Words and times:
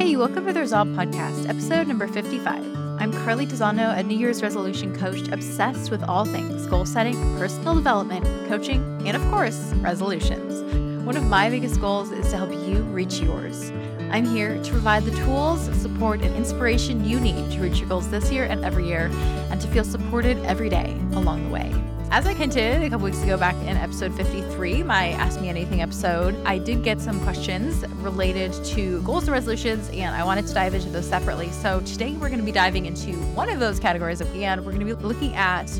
Hey, 0.00 0.16
welcome 0.16 0.46
to 0.46 0.52
the 0.54 0.60
Resolve 0.60 0.88
Podcast, 0.88 1.46
episode 1.46 1.86
number 1.86 2.06
55. 2.06 2.64
I'm 2.98 3.12
Carly 3.12 3.44
Tisano, 3.44 3.98
a 3.98 4.02
New 4.02 4.16
Year's 4.16 4.42
resolution 4.42 4.96
coach 4.98 5.28
obsessed 5.28 5.90
with 5.90 6.02
all 6.04 6.24
things 6.24 6.64
goal 6.68 6.86
setting, 6.86 7.16
personal 7.36 7.74
development, 7.74 8.24
coaching, 8.48 8.80
and 9.06 9.14
of 9.14 9.22
course, 9.30 9.74
resolutions. 9.74 10.62
One 11.04 11.18
of 11.18 11.24
my 11.24 11.50
biggest 11.50 11.82
goals 11.82 12.12
is 12.12 12.30
to 12.30 12.38
help 12.38 12.50
you 12.50 12.82
reach 12.84 13.20
yours. 13.20 13.70
I'm 14.10 14.24
here 14.24 14.56
to 14.62 14.70
provide 14.70 15.04
the 15.04 15.14
tools, 15.26 15.70
support, 15.78 16.22
and 16.22 16.34
inspiration 16.34 17.04
you 17.04 17.20
need 17.20 17.52
to 17.52 17.60
reach 17.60 17.78
your 17.78 17.88
goals 17.90 18.08
this 18.08 18.32
year 18.32 18.44
and 18.44 18.64
every 18.64 18.88
year, 18.88 19.10
and 19.50 19.60
to 19.60 19.68
feel 19.68 19.84
supported 19.84 20.38
every 20.46 20.70
day 20.70 20.98
along 21.12 21.44
the 21.44 21.50
way. 21.50 21.89
As 22.12 22.26
I 22.26 22.34
hinted 22.34 22.82
a 22.82 22.90
couple 22.90 23.04
weeks 23.04 23.22
ago 23.22 23.36
back 23.36 23.54
in 23.54 23.76
episode 23.76 24.12
53, 24.16 24.82
my 24.82 25.10
Ask 25.10 25.40
Me 25.40 25.48
Anything 25.48 25.80
episode, 25.80 26.34
I 26.44 26.58
did 26.58 26.82
get 26.82 27.00
some 27.00 27.20
questions 27.20 27.86
related 27.98 28.52
to 28.64 29.00
goals 29.02 29.22
and 29.28 29.32
resolutions, 29.32 29.88
and 29.90 30.12
I 30.12 30.24
wanted 30.24 30.44
to 30.48 30.52
dive 30.52 30.74
into 30.74 30.88
those 30.88 31.06
separately. 31.06 31.52
So 31.52 31.78
today 31.82 32.14
we're 32.14 32.26
going 32.26 32.40
to 32.40 32.44
be 32.44 32.50
diving 32.50 32.86
into 32.86 33.12
one 33.36 33.48
of 33.48 33.60
those 33.60 33.78
categories, 33.78 34.20
and 34.20 34.60
we're 34.66 34.72
going 34.72 34.84
to 34.84 34.96
be 34.96 35.00
looking 35.00 35.36
at 35.36 35.70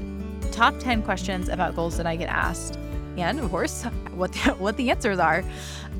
top 0.52 0.78
10 0.78 1.02
questions 1.02 1.48
about 1.48 1.74
goals 1.74 1.96
that 1.96 2.06
I 2.06 2.14
get 2.14 2.28
asked, 2.28 2.78
and 3.16 3.40
of 3.40 3.50
course, 3.50 3.82
what 4.14 4.32
the, 4.32 4.54
what 4.54 4.76
the 4.76 4.90
answers 4.90 5.18
are. 5.18 5.42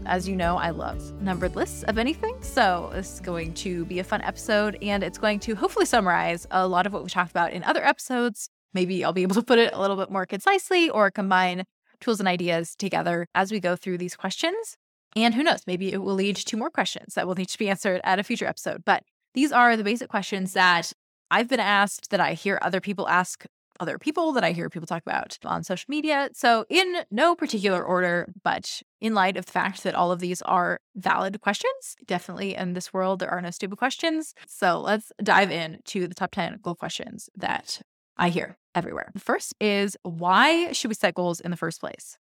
As 0.07 0.29
you 0.29 0.37
know, 0.37 0.57
I 0.57 0.71
love 0.71 1.21
numbered 1.21 1.57
lists 1.57 1.83
of 1.83 1.99
anything. 1.99 2.37
So, 2.41 2.91
this 2.93 3.15
is 3.15 3.21
going 3.21 3.53
to 3.55 3.85
be 3.87 3.99
a 3.99 4.05
fun 4.05 4.23
episode, 4.23 4.79
and 4.81 5.03
it's 5.03 5.19
going 5.19 5.41
to 5.41 5.57
hopefully 5.57 5.87
summarize 5.87 6.47
a 6.53 6.69
lot 6.69 6.87
of 6.87 6.93
what 6.93 7.03
we 7.03 7.11
talked 7.11 7.33
about 7.33 7.53
in 7.53 7.65
other 7.65 7.85
episodes 7.85 8.49
maybe 8.75 9.05
I'll 9.05 9.13
be 9.13 9.23
able 9.23 9.35
to 9.37 9.43
put 9.43 9.59
it 9.59 9.73
a 9.73 9.81
little 9.81 9.97
bit 9.97 10.11
more 10.11 10.27
concisely 10.27 10.91
or 10.91 11.11
combine 11.11 11.65
tools 12.01 12.21
and 12.21 12.29
ideas 12.29 12.75
together 12.75 13.27
as 13.35 13.53
we 13.53 13.61
go 13.61 13.77
through 13.77 13.99
these 13.99 14.17
questions. 14.17 14.77
And 15.17 15.35
who 15.35 15.43
knows, 15.43 15.63
maybe 15.67 15.93
it 15.93 15.99
will 15.99 16.15
lead 16.15 16.37
to 16.37 16.57
more 16.57 16.71
questions 16.71 17.15
that 17.15 17.27
will 17.27 17.35
need 17.35 17.49
to 17.49 17.59
be 17.59 17.69
answered 17.69 18.01
at 18.05 18.19
a 18.19 18.23
future 18.23 18.47
episode. 18.47 18.85
But 18.85 19.03
these 19.35 19.53
are 19.53 19.77
the 19.77 19.85
basic 19.85 20.09
questions 20.09 20.53
that 20.55 20.93
I've 21.31 21.49
been 21.49 21.61
asked, 21.61 22.11
that 22.11 22.21
I 22.21 22.35
hear 22.35 22.59
other 22.63 22.81
people 22.81 23.09
ask 23.09 23.45
other 23.79 23.99
people, 23.99 24.33
that 24.33 24.45
I 24.45 24.53
hear 24.53 24.69
people 24.69 24.87
talk 24.87 25.03
about 25.03 25.39
on 25.45 25.65
social 25.65 25.87
media. 25.89 26.29
So, 26.35 26.67
in 26.69 27.03
no 27.11 27.35
particular 27.35 27.83
order, 27.83 28.31
but 28.45 28.83
in 29.01 29.15
light 29.15 29.37
of 29.37 29.47
the 29.47 29.53
fact 29.53 29.83
that 29.85 29.95
all 29.95 30.13
of 30.13 30.21
these 30.21 30.43
are 30.43 30.81
valid 30.95 31.41
questions, 31.41 31.97
definitely 32.05 32.55
in 32.55 32.75
this 32.75 32.93
world, 32.93 33.21
there 33.21 33.31
are 33.31 33.41
no 33.41 33.51
stupid 33.51 33.79
questions. 33.79 34.35
So, 34.47 34.79
let's 34.79 35.11
dive 35.23 35.51
in 35.51 35.79
to 35.87 36.07
the 36.07 36.15
top 36.15 36.33
10 36.33 36.59
goal 36.63 36.75
questions 36.75 37.31
that 37.35 37.81
I 38.17 38.29
hear 38.29 38.57
everywhere. 38.75 39.11
The 39.15 39.21
first 39.21 39.55
is 39.61 39.97
why 40.03 40.73
should 40.73 40.89
we 40.89 40.95
set 40.95 41.15
goals 41.15 41.41
in 41.41 41.51
the 41.51 41.57
first 41.57 41.81
place? 41.81 42.19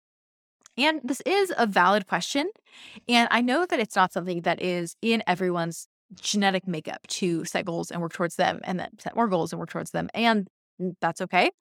And 0.78 1.00
this 1.04 1.22
is 1.22 1.54
a 1.58 1.66
valid 1.66 2.08
question. 2.08 2.50
And 3.08 3.28
I 3.32 3.42
know 3.42 3.66
that 3.66 3.80
it's 3.80 3.96
not 3.96 4.12
something 4.12 4.42
that 4.42 4.62
is 4.62 4.96
in 5.02 5.24
everyone's 5.26 5.88
genetic 6.14 6.68
makeup 6.68 7.06
to 7.08 7.46
set 7.46 7.66
goals 7.66 7.92
and 7.92 8.02
work 8.02 8.14
towards 8.14 8.36
them 8.36 8.60
and 8.64 8.80
then 8.80 8.90
set 9.00 9.16
more 9.16 9.28
goals 9.28 9.54
and 9.54 9.60
work 9.60 9.70
towards 9.70 9.92
them. 9.92 10.10
And 10.14 10.48
Mm, 10.82 10.96
that's 11.02 11.22
okay. 11.22 11.52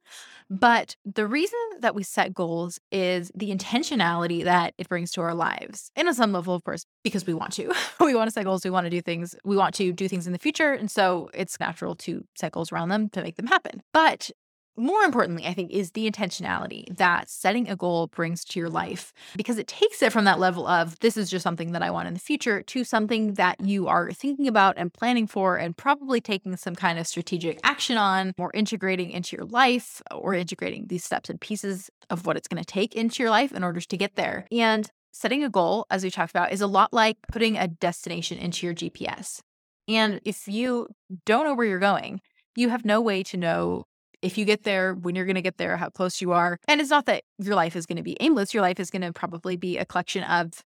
But 0.51 0.97
the 1.05 1.27
reason 1.27 1.59
that 1.81 1.95
we 1.95 2.03
set 2.03 2.35
goals 2.35 2.79
is 2.91 3.31
the 3.35 3.51
intentionality 3.55 4.45
that 4.45 4.75
it 4.79 4.89
brings 4.89 5.11
to 5.13 5.21
our 5.21 5.35
lives. 5.35 5.91
And 5.97 6.09
on 6.09 6.15
some 6.15 6.33
level, 6.33 6.55
of 6.55 6.65
course, 6.65 6.85
because 7.03 7.27
we 7.27 7.35
want 7.35 7.53
to. 7.55 7.73
we 8.01 8.15
want 8.15 8.29
to 8.29 8.33
set 8.33 8.45
goals, 8.45 8.65
we 8.65 8.71
want 8.71 8.85
to 8.85 8.91
do 8.91 9.01
things, 9.01 9.35
we 9.45 9.57
want 9.57 9.75
to 9.77 9.93
do 9.93 10.09
things 10.09 10.27
in 10.27 10.33
the 10.33 10.39
future. 10.39 10.73
And 10.73 10.91
so 10.91 11.31
it's 11.35 11.59
natural 11.61 11.95
to 11.97 12.25
set 12.37 12.53
goals 12.53 12.73
around 12.73 12.89
them 12.89 13.09
to 13.11 13.23
make 13.23 13.37
them 13.37 13.47
happen. 13.47 13.83
But 13.93 14.31
more 14.77 15.03
importantly, 15.03 15.47
I 15.47 15.55
think, 15.55 15.71
is 15.71 15.93
the 15.93 16.11
intentionality 16.11 16.97
that 16.97 17.29
setting 17.29 17.69
a 17.69 17.77
goal 17.77 18.09
brings 18.09 18.45
to 18.47 18.59
your 18.59 18.69
life 18.69 19.13
because 19.37 19.59
it 19.59 19.69
takes 19.69 20.03
it 20.03 20.13
from 20.13 20.25
that 20.25 20.39
level 20.39 20.67
of 20.67 20.99
this 21.01 21.17
is 21.17 21.31
just 21.31 21.43
something 21.43 21.73
that 21.73 21.83
I 21.83 21.91
want 21.91 22.09
in 22.09 22.15
the 22.15 22.21
future 22.21 22.63
to 22.63 22.85
something 22.85 23.35
that 23.35 23.61
you 23.61 23.87
are 23.87 24.11
thinking 24.13 24.49
about 24.49 24.75
and 24.77 24.93
planning 24.93 25.27
for 25.27 25.57
and 25.57 25.77
probably 25.77 26.21
taking 26.21 26.57
some 26.57 26.75
kind 26.75 26.99
of 26.99 27.07
strategic 27.07 27.61
action 27.63 27.97
on 27.97 28.33
or 28.39 28.51
integrating 28.55 29.11
into 29.11 29.37
your 29.37 29.47
life 29.47 30.03
or 30.11 30.35
integrating 30.35 30.87
these 30.89 31.05
steps 31.05 31.31
and 31.31 31.41
pieces 31.41 31.91
of 32.11 32.27
what 32.27 32.37
it's 32.37 32.49
going 32.49 32.63
to 32.63 32.67
take 32.67 32.95
into 32.95 33.23
your 33.23 33.31
life 33.31 33.53
in 33.53 33.63
order 33.63 33.81
to 33.81 33.97
get 33.97 34.17
there. 34.17 34.47
And 34.51 34.91
setting 35.13 35.45
a 35.45 35.49
goal, 35.49 35.87
as 35.91 36.03
we 36.03 36.11
talked 36.11 36.33
about, 36.33 36.53
is 36.53 36.61
a 36.61 36.67
lot 36.67 36.93
like 36.93 37.17
putting 37.31 37.57
a 37.57 37.69
destination 37.69 38.39
into 38.39 38.67
your 38.67 38.75
GPS. 38.75 39.41
And 39.87 40.21
if 40.25 40.49
you 40.49 40.89
don't 41.25 41.45
know 41.45 41.55
where 41.55 41.67
you're 41.67 41.79
going, 41.79 42.21
you 42.57 42.71
have 42.71 42.85
no 42.85 43.01
way 43.01 43.23
to 43.25 43.37
know 43.37 43.85
if 44.25 44.39
you 44.39 44.47
get 44.47 44.63
there, 44.63 44.95
when 44.95 45.15
you're 45.15 45.27
going 45.27 45.35
to 45.35 45.43
get 45.43 45.59
there, 45.59 45.77
how 45.77 45.91
close 45.91 46.23
you 46.23 46.33
are. 46.33 46.59
And 46.67 46.81
it's 46.81 46.91
not 46.91 47.05
that 47.07 47.25
your 47.39 47.55
life 47.55 47.77
is 47.77 47.85
going 47.85 47.99
to 47.99 48.03
be 48.03 48.17
aimless. 48.21 48.55
Your 48.55 48.63
life 48.63 48.81
is 48.81 48.91
going 48.91 49.03
to 49.03 49.13
probably 49.13 49.57
be 49.57 49.77
a 49.77 49.85
collection 49.85 50.25
of 50.25 50.65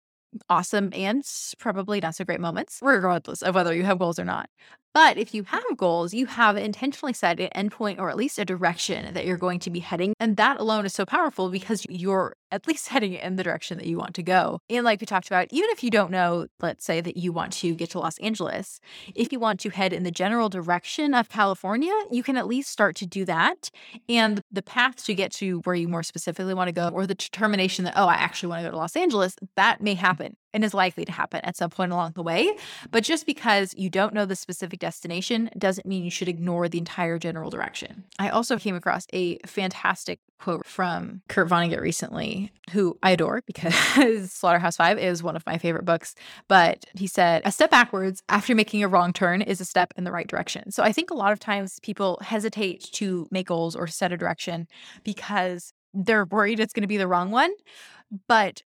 awesome 0.51 0.91
and 0.93 1.25
probably 1.59 2.01
not 2.01 2.15
so 2.15 2.25
great 2.25 2.41
moments, 2.41 2.81
regardless 2.83 3.43
of 3.43 3.55
whether 3.55 3.75
you 3.75 3.85
have 3.85 3.99
goals 3.99 4.19
or 4.19 4.25
not. 4.25 4.51
But 4.97 5.19
if 5.19 5.35
you 5.35 5.43
have 5.43 5.63
goals, 5.77 6.15
you 6.15 6.25
have 6.25 6.57
intentionally 6.57 7.13
set 7.13 7.39
an 7.39 7.51
endpoint 7.55 7.99
or 7.99 8.09
at 8.09 8.17
least 8.17 8.39
a 8.39 8.47
direction 8.47 9.13
that 9.13 9.27
you're 9.27 9.37
going 9.37 9.59
to 9.59 9.69
be 9.69 9.81
heading. 9.81 10.15
And 10.19 10.39
that 10.39 10.59
alone 10.59 10.87
is 10.87 10.95
so 10.95 11.05
powerful 11.05 11.51
because 11.51 11.85
you're 11.91 12.35
at 12.51 12.67
least 12.67 12.89
heading 12.95 13.13
in 13.13 13.37
the 13.37 13.43
direction 13.43 13.77
that 13.77 13.87
you 13.87 13.99
want 13.99 14.15
to 14.15 14.23
go. 14.23 14.59
And 14.71 14.87
like 14.87 15.03
we 15.03 15.07
talked 15.07 15.27
about, 15.27 15.49
even 15.51 15.69
if 15.69 15.85
you 15.85 15.91
don't 15.91 16.11
know, 16.11 16.47
let's 16.63 16.87
say 16.87 17.03
that 17.03 17.19
you 17.19 17.31
want 17.31 17.53
to 17.55 17.75
get 17.75 17.91
to 17.91 17.99
Los 17.99 18.17
Angeles, 18.21 18.81
if 19.15 19.33
you 19.33 19.39
want 19.39 19.61
to 19.61 19.69
head 19.69 19.93
in 19.93 20.03
the 20.03 20.11
general 20.11 20.49
direction 20.49 21.13
of 21.13 21.29
California, 21.29 21.93
you 22.11 22.23
can 22.23 22.39
at 22.39 22.47
least 22.47 22.71
start 22.71 22.97
to 22.97 23.07
do 23.07 23.27
that. 23.27 23.69
And 24.09 24.41
the 24.51 24.63
path 24.63 25.05
to 25.05 25.15
get 25.15 25.31
to 25.33 25.61
where 25.65 25.75
you 25.75 25.89
more 25.89 26.05
specifically 26.05 26.55
want 26.55 26.69
to 26.69 26.73
go, 26.73 26.89
or 26.89 27.07
the 27.07 27.15
determination 27.15 27.85
that, 27.85 27.93
oh, 27.97 28.07
I 28.07 28.15
actually 28.15 28.49
want 28.49 28.61
to 28.61 28.69
go 28.69 28.71
to 28.71 28.79
Los 28.79 28.97
Angeles, 28.97 29.37
that 29.57 29.83
may 29.83 29.93
happen 29.93 30.37
and 30.53 30.65
is 30.65 30.75
likely 30.75 31.05
to 31.05 31.13
happen 31.13 31.41
at 31.45 31.57
some 31.57 31.71
point 31.71 31.93
along 31.93 32.13
the 32.13 32.23
way. 32.23 32.57
But 32.91 33.05
just 33.05 33.27
because 33.27 33.75
you 33.77 33.91
don't 33.91 34.15
know 34.15 34.25
the 34.25 34.37
specific 34.37 34.81
destination 34.81 35.51
doesn't 35.59 35.87
mean 35.87 36.05
you 36.05 36.11
should 36.11 36.29
ignore 36.29 36.69
the 36.69 36.79
entire 36.79 37.19
general 37.19 37.51
direction. 37.51 38.05
I 38.19 38.31
also 38.31 38.59
came 38.59 38.75
across 38.75 39.07
a 39.13 39.39
fantastic 39.47 40.21
quote 40.39 40.67
from 40.67 41.23
Kurt 41.29 41.49
Vonnegut 41.49 41.81
recently, 41.81 42.53
who 42.71 42.99
I 43.03 43.13
adore 43.13 43.43
because 43.47 43.75
Slaughterhouse 44.31 44.77
Five 44.77 44.99
is 44.99 45.23
one 45.23 45.37
of 45.37 45.47
my 45.47 45.59
favorite 45.59 45.85
books. 45.85 46.15
But 46.49 46.85
he 46.95 47.07
said, 47.07 47.43
A 47.45 47.53
step 47.53 47.71
backwards 47.71 48.23
after 48.29 48.55
making 48.55 48.83
a 48.83 48.89
wrong 48.89 49.13
turn 49.13 49.43
is 49.43 49.61
a 49.61 49.65
step 49.65 49.93
in 49.97 50.05
the 50.05 50.13
right 50.13 50.27
direction. 50.27 50.71
So 50.71 50.83
I 50.83 50.93
think 50.93 51.11
a 51.11 51.15
lot 51.15 51.33
of 51.33 51.41
times 51.41 51.81
people 51.83 52.19
hesitate 52.23 52.85
to 52.93 53.27
make 53.31 53.49
goals 53.49 53.77
or 53.77 53.87
set 53.87 54.13
a 54.13 54.17
direction 54.17 54.69
because 55.05 55.73
they're 55.95 56.27
worried 56.27 56.61
it's 56.61 56.73
going 56.73 56.83
to 56.83 56.89
be 56.89 56.99
the 56.99 57.09
wrong 57.09 57.31
one. 57.31 57.53
But 58.29 58.63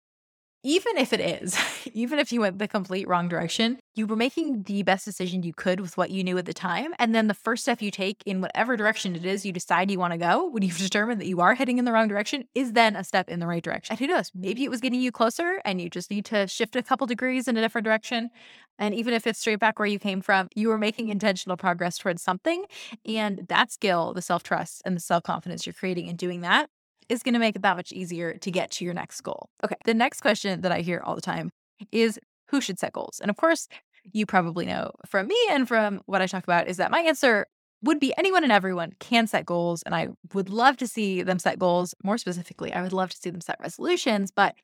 even 0.63 0.99
if 0.99 1.13
it 1.13 1.21
is, 1.21 1.57
even 1.93 2.19
if 2.19 2.33
you 2.33 2.41
went 2.41 2.59
the 2.59 2.69
complete 2.69 3.09
wrong 3.09 3.29
direction, 3.29 3.79
you 3.95 4.07
were 4.07 4.17
making 4.17 4.65
the 4.65 4.83
best 4.83 5.05
decision 5.05 5.43
you 5.43 5.53
could 5.53 5.81
with 5.81 5.97
what 5.97 6.11
you 6.11 6.23
knew 6.23 6.37
at 6.39 6.45
the 6.45 6.55
time. 6.55 6.95
And 6.99 7.15
then 7.15 7.27
the 7.29 7.35
first 7.35 7.63
step 7.63 7.83
you 7.83 7.91
take 7.91 8.23
in 8.27 8.41
whatever 8.41 8.77
direction 8.77 9.17
it 9.17 9.25
is 9.25 9.45
you 9.45 9.53
decide 9.53 9.91
you 9.91 9.99
want 9.99 10.13
to 10.13 10.19
go, 10.19 10.49
when 10.49 10.63
you've 10.63 10.79
determined 10.79 11.21
that 11.21 11.27
you 11.27 11.41
are 11.41 11.55
heading 11.55 11.79
in 11.79 11.85
the 11.85 11.93
wrong 11.93 12.09
direction, 12.09 12.45
is 12.55 12.73
then 12.73 12.97
a 12.97 13.05
step 13.05 13.29
in 13.29 13.41
the 13.41 13.47
right 13.47 13.63
direction. 13.63 13.93
And 13.93 14.01
who 14.01 14.07
knows, 14.07 14.31
maybe 14.35 14.65
it 14.65 14.71
was 14.71 14.81
getting 14.81 15.01
you 15.01 15.13
closer 15.13 15.61
and 15.65 15.81
you 15.81 15.89
just 15.89 16.11
need 16.11 16.25
to 16.27 16.47
shift 16.47 16.77
a 16.77 16.83
couple 16.83 17.07
degrees 17.07 17.49
in 17.49 17.57
a 17.57 17.61
different 17.61 17.85
direction. 17.85 18.31
And 18.79 18.95
even 18.95 19.13
if 19.13 19.27
it's 19.27 19.39
straight 19.39 19.59
back 19.59 19.79
where 19.79 19.89
you 19.89 19.99
came 19.99 20.23
from, 20.23 20.49
you 20.55 20.69
were 20.69 20.79
making 20.79 21.09
intentional 21.09 21.57
progress 21.57 21.99
towards 21.99 22.23
something. 22.23 22.65
And 23.05 23.47
that 23.49 23.71
skill, 23.71 24.15
the 24.15 24.23
self 24.23 24.43
trust 24.43 24.83
and 24.85 24.97
the 24.97 25.01
self 25.01 25.23
confidence 25.23 25.67
you're 25.67 25.75
creating 25.75 26.07
in 26.07 26.17
doing 26.17 26.41
that 26.43 26.71
is 27.11 27.23
going 27.23 27.35
to 27.35 27.41
make 27.41 27.57
it 27.57 27.63
that 27.63 27.77
much 27.77 27.93
easier 27.93 28.35
to 28.39 28.51
get 28.51 28.71
to 28.73 28.85
your 28.85 28.95
next 28.95 29.21
goal. 29.21 29.51
Okay. 29.65 29.77
The 29.85 29.95
next 29.95 30.21
question 30.21 30.63
that 30.63 30.73
I 30.73 30.81
hear 30.81 31.03
all 31.05 31.15
the 31.15 31.21
time 31.21 31.51
is 31.93 32.19
who 32.49 32.61
should 32.61 32.79
set 32.79 32.93
goals? 32.93 33.19
And 33.21 33.31
of 33.31 33.37
course, 33.37 33.69
you 34.13 34.25
probably 34.27 34.65
know 34.65 34.93
from 35.07 35.27
me 35.29 35.37
and 35.51 35.69
from 35.69 36.01
what 36.07 36.23
I 36.23 36.27
talk 36.27 36.45
about 36.45 36.69
is 36.69 36.79
that 36.79 36.91
my 36.91 37.01
answer 37.01 37.47
would 37.83 38.01
be 38.01 38.13
anyone 38.19 38.43
and 38.45 38.53
everyone 38.53 38.93
can 38.99 39.27
set 39.27 39.47
goals. 39.47 39.83
And 39.83 39.95
I 39.95 40.09
would 40.35 40.49
love 40.49 40.77
to 40.79 40.87
see 40.87 41.23
them 41.23 41.39
set 41.39 41.59
goals. 41.59 41.95
More 42.05 42.19
specifically, 42.19 42.73
I 42.73 42.83
would 42.83 42.93
love 42.93 43.11
to 43.11 43.17
see 43.17 43.31
them 43.31 43.41
set 43.41 43.57
resolutions, 43.61 44.31
but 44.31 44.55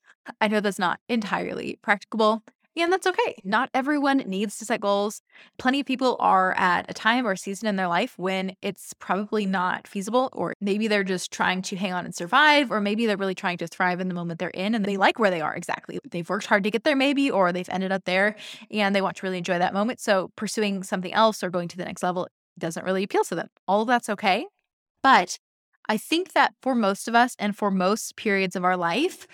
I 0.40 0.48
know 0.48 0.60
that's 0.60 0.78
not 0.78 1.00
entirely 1.08 1.78
practicable. 1.82 2.42
And 2.78 2.92
that's 2.92 3.06
okay. 3.06 3.36
Not 3.42 3.70
everyone 3.72 4.18
needs 4.18 4.58
to 4.58 4.66
set 4.66 4.82
goals. 4.82 5.22
Plenty 5.58 5.80
of 5.80 5.86
people 5.86 6.16
are 6.20 6.52
at 6.58 6.84
a 6.90 6.94
time 6.94 7.26
or 7.26 7.34
season 7.34 7.68
in 7.68 7.76
their 7.76 7.88
life 7.88 8.18
when 8.18 8.54
it's 8.60 8.92
probably 8.98 9.46
not 9.46 9.88
feasible, 9.88 10.28
or 10.34 10.52
maybe 10.60 10.86
they're 10.86 11.02
just 11.02 11.32
trying 11.32 11.62
to 11.62 11.76
hang 11.76 11.94
on 11.94 12.04
and 12.04 12.14
survive, 12.14 12.70
or 12.70 12.80
maybe 12.82 13.06
they're 13.06 13.16
really 13.16 13.34
trying 13.34 13.56
to 13.58 13.66
thrive 13.66 13.98
in 13.98 14.08
the 14.08 14.14
moment 14.14 14.38
they're 14.38 14.50
in 14.50 14.74
and 14.74 14.84
they 14.84 14.98
like 14.98 15.18
where 15.18 15.30
they 15.30 15.40
are 15.40 15.54
exactly. 15.54 15.98
They've 16.10 16.28
worked 16.28 16.46
hard 16.46 16.64
to 16.64 16.70
get 16.70 16.84
there, 16.84 16.96
maybe, 16.96 17.30
or 17.30 17.50
they've 17.50 17.68
ended 17.70 17.92
up 17.92 18.04
there 18.04 18.36
and 18.70 18.94
they 18.94 19.00
want 19.00 19.16
to 19.16 19.26
really 19.26 19.38
enjoy 19.38 19.58
that 19.58 19.72
moment. 19.72 19.98
So 19.98 20.30
pursuing 20.36 20.82
something 20.82 21.14
else 21.14 21.42
or 21.42 21.48
going 21.48 21.68
to 21.68 21.78
the 21.78 21.84
next 21.86 22.02
level 22.02 22.28
doesn't 22.58 22.84
really 22.84 23.04
appeal 23.04 23.24
to 23.24 23.34
them. 23.34 23.48
All 23.66 23.82
of 23.82 23.88
that's 23.88 24.10
okay. 24.10 24.46
But 25.02 25.38
I 25.88 25.96
think 25.96 26.32
that 26.32 26.54
for 26.60 26.74
most 26.74 27.08
of 27.08 27.14
us 27.14 27.36
and 27.38 27.56
for 27.56 27.70
most 27.70 28.16
periods 28.16 28.56
of 28.56 28.64
our 28.64 28.76
life, 28.76 29.26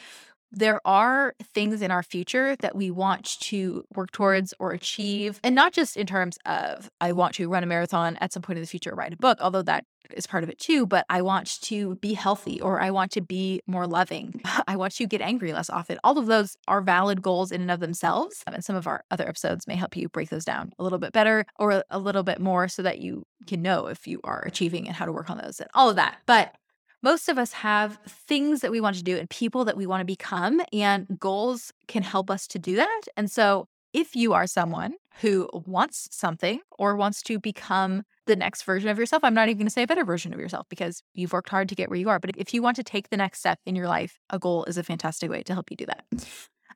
there 0.53 0.81
are 0.87 1.35
things 1.55 1.83
in 1.83 1.91
our 1.91 2.03
future 2.03 2.57
that 2.57 2.77
we 2.77 2.91
want 2.91 3.41
to 3.41 3.85
work 3.95 4.13
towards 4.13 4.53
or 4.59 4.73
achieve. 4.73 5.41
And 5.43 5.55
not 5.55 5.73
just 5.73 5.97
in 5.97 6.07
terms 6.07 6.39
of, 6.45 6.91
I 7.01 7.13
want 7.13 7.35
to 7.37 7.49
run 7.49 7.63
a 7.63 7.67
marathon 7.67 8.17
at 8.21 8.33
some 8.33 8.43
point 8.43 8.59
in 8.59 8.63
the 8.63 8.69
future, 8.69 8.95
write 8.95 9.15
a 9.15 9.17
book, 9.17 9.39
although 9.41 9.63
that 9.63 9.85
is 10.15 10.27
part 10.27 10.45
of 10.45 10.51
it 10.51 10.59
too. 10.59 10.87
But 10.87 11.07
I 11.09 11.23
want 11.23 11.61
to 11.63 11.95
be 11.97 12.13
healthy 12.15 12.61
or 12.61 12.81
I 12.81 12.91
want 12.91 13.13
to 13.13 13.21
be 13.21 13.61
more 13.67 13.87
loving. 13.87 14.43
I 14.69 14.77
want 14.77 14.95
to 14.97 15.07
get 15.07 15.23
angry 15.23 15.53
less 15.53 15.71
often. 15.71 15.99
All 16.05 16.19
of 16.19 16.27
those 16.27 16.57
are 16.69 16.83
valid 16.83 17.23
goals 17.23 17.51
in 17.51 17.63
and 17.63 17.71
of 17.71 17.81
themselves. 17.81 18.43
Um, 18.47 18.55
and 18.55 18.65
some 18.65 18.77
of 18.77 18.87
our 18.87 19.05
other 19.11 19.27
episodes 19.27 19.67
may 19.67 19.77
help 19.77 19.97
you 19.97 20.09
break 20.09 20.29
those 20.29 20.45
down 20.45 20.73
a 20.79 20.83
little 20.83 20.99
bit 20.99 21.13
better 21.13 21.47
or 21.59 21.83
a 21.89 21.99
little 21.99 22.23
bit 22.23 22.41
more 22.41 22.69
so 22.69 22.83
that 22.83 22.99
you 22.99 23.25
can 23.47 23.63
know 23.63 23.87
if 23.87 24.07
you 24.07 24.21
are 24.25 24.43
achieving 24.43 24.87
and 24.87 24.97
how 24.97 25.07
to 25.07 25.13
work 25.13 25.31
on 25.31 25.39
those 25.39 25.61
and 25.61 25.71
all 25.75 25.89
of 25.89 25.97
that. 25.97 26.19
But 26.27 26.55
most 27.03 27.29
of 27.29 27.39
us 27.39 27.53
have 27.53 27.99
things 28.07 28.61
that 28.61 28.71
we 28.71 28.81
want 28.81 28.97
to 28.97 29.03
do 29.03 29.17
and 29.17 29.29
people 29.29 29.65
that 29.65 29.77
we 29.77 29.87
want 29.87 30.01
to 30.01 30.05
become, 30.05 30.61
and 30.73 31.07
goals 31.19 31.73
can 31.89 32.03
help 32.03 32.31
us 32.31 32.47
to 32.49 32.59
do 32.59 32.77
that. 32.77 33.03
And 33.17 33.31
so, 33.31 33.67
if 33.93 34.17
you 34.17 34.33
are 34.33 34.47
someone 34.47 34.95
who 35.21 35.49
wants 35.53 36.09
something 36.11 36.61
or 36.79 36.97
wants 36.97 37.23
to 37.25 37.39
become 37.39 38.05
the 38.27 38.37
next 38.37 38.63
version 38.63 38.89
of 38.89 38.99
yourself, 38.99 39.23
I'm 39.23 39.35
not 39.35 39.49
even 39.49 39.59
going 39.59 39.67
to 39.67 39.73
say 39.73 39.83
a 39.83 39.87
better 39.87 40.05
version 40.05 40.33
of 40.33 40.41
yourself 40.41 40.67
because 40.71 41.03
you've 41.13 41.35
worked 41.35 41.51
hard 41.51 41.69
to 41.69 41.75
get 41.75 41.91
where 41.91 41.99
you 41.99 42.09
are. 42.09 42.19
But 42.19 42.31
if 42.39 42.55
you 42.55 42.63
want 42.63 42.77
to 42.77 42.83
take 42.83 43.11
the 43.11 43.19
next 43.19 43.41
step 43.41 43.59
in 43.67 43.77
your 43.77 43.89
life, 43.89 44.19
a 44.31 44.39
goal 44.39 44.65
is 44.65 44.79
a 44.79 44.83
fantastic 44.83 45.31
way 45.31 45.43
to 45.43 45.53
help 45.53 45.71
you 45.71 45.77
do 45.77 45.87
that. 45.87 46.05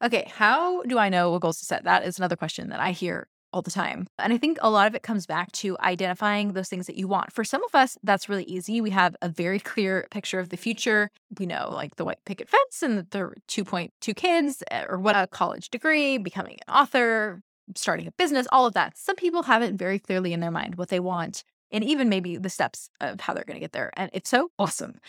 Okay, 0.02 0.30
how 0.34 0.82
do 0.82 0.98
I 0.98 1.08
know 1.08 1.30
what 1.30 1.40
goals 1.40 1.58
to 1.60 1.64
set? 1.64 1.84
That 1.84 2.04
is 2.04 2.18
another 2.18 2.36
question 2.36 2.68
that 2.68 2.80
I 2.80 2.90
hear 2.90 3.28
all 3.56 3.62
the 3.62 3.70
time. 3.70 4.06
And 4.18 4.34
I 4.34 4.36
think 4.36 4.58
a 4.60 4.68
lot 4.68 4.86
of 4.86 4.94
it 4.94 5.02
comes 5.02 5.24
back 5.24 5.50
to 5.52 5.78
identifying 5.80 6.52
those 6.52 6.68
things 6.68 6.86
that 6.88 6.96
you 6.96 7.08
want. 7.08 7.32
For 7.32 7.42
some 7.42 7.64
of 7.64 7.74
us, 7.74 7.96
that's 8.02 8.28
really 8.28 8.44
easy. 8.44 8.82
We 8.82 8.90
have 8.90 9.16
a 9.22 9.30
very 9.30 9.58
clear 9.58 10.06
picture 10.10 10.38
of 10.38 10.50
the 10.50 10.58
future. 10.58 11.10
We 11.38 11.46
know 11.46 11.70
like 11.72 11.96
the 11.96 12.04
white 12.04 12.22
picket 12.26 12.50
fence 12.50 12.82
and 12.82 12.98
the 12.98 13.32
2.2 13.48 14.14
kids 14.14 14.62
eh, 14.70 14.84
or 14.86 14.98
what 14.98 15.16
a 15.16 15.26
college 15.26 15.70
degree, 15.70 16.18
becoming 16.18 16.58
an 16.68 16.74
author, 16.74 17.40
starting 17.74 18.06
a 18.06 18.12
business, 18.12 18.46
all 18.52 18.66
of 18.66 18.74
that. 18.74 18.98
Some 18.98 19.16
people 19.16 19.44
have 19.44 19.62
it 19.62 19.72
very 19.72 19.98
clearly 19.98 20.34
in 20.34 20.40
their 20.40 20.50
mind 20.50 20.74
what 20.74 20.90
they 20.90 21.00
want 21.00 21.42
and 21.72 21.82
even 21.82 22.10
maybe 22.10 22.36
the 22.36 22.50
steps 22.50 22.90
of 23.00 23.22
how 23.22 23.32
they're 23.32 23.44
going 23.44 23.56
to 23.56 23.64
get 23.64 23.72
there. 23.72 23.90
And 23.96 24.10
if 24.12 24.26
so, 24.26 24.50
awesome. 24.58 25.00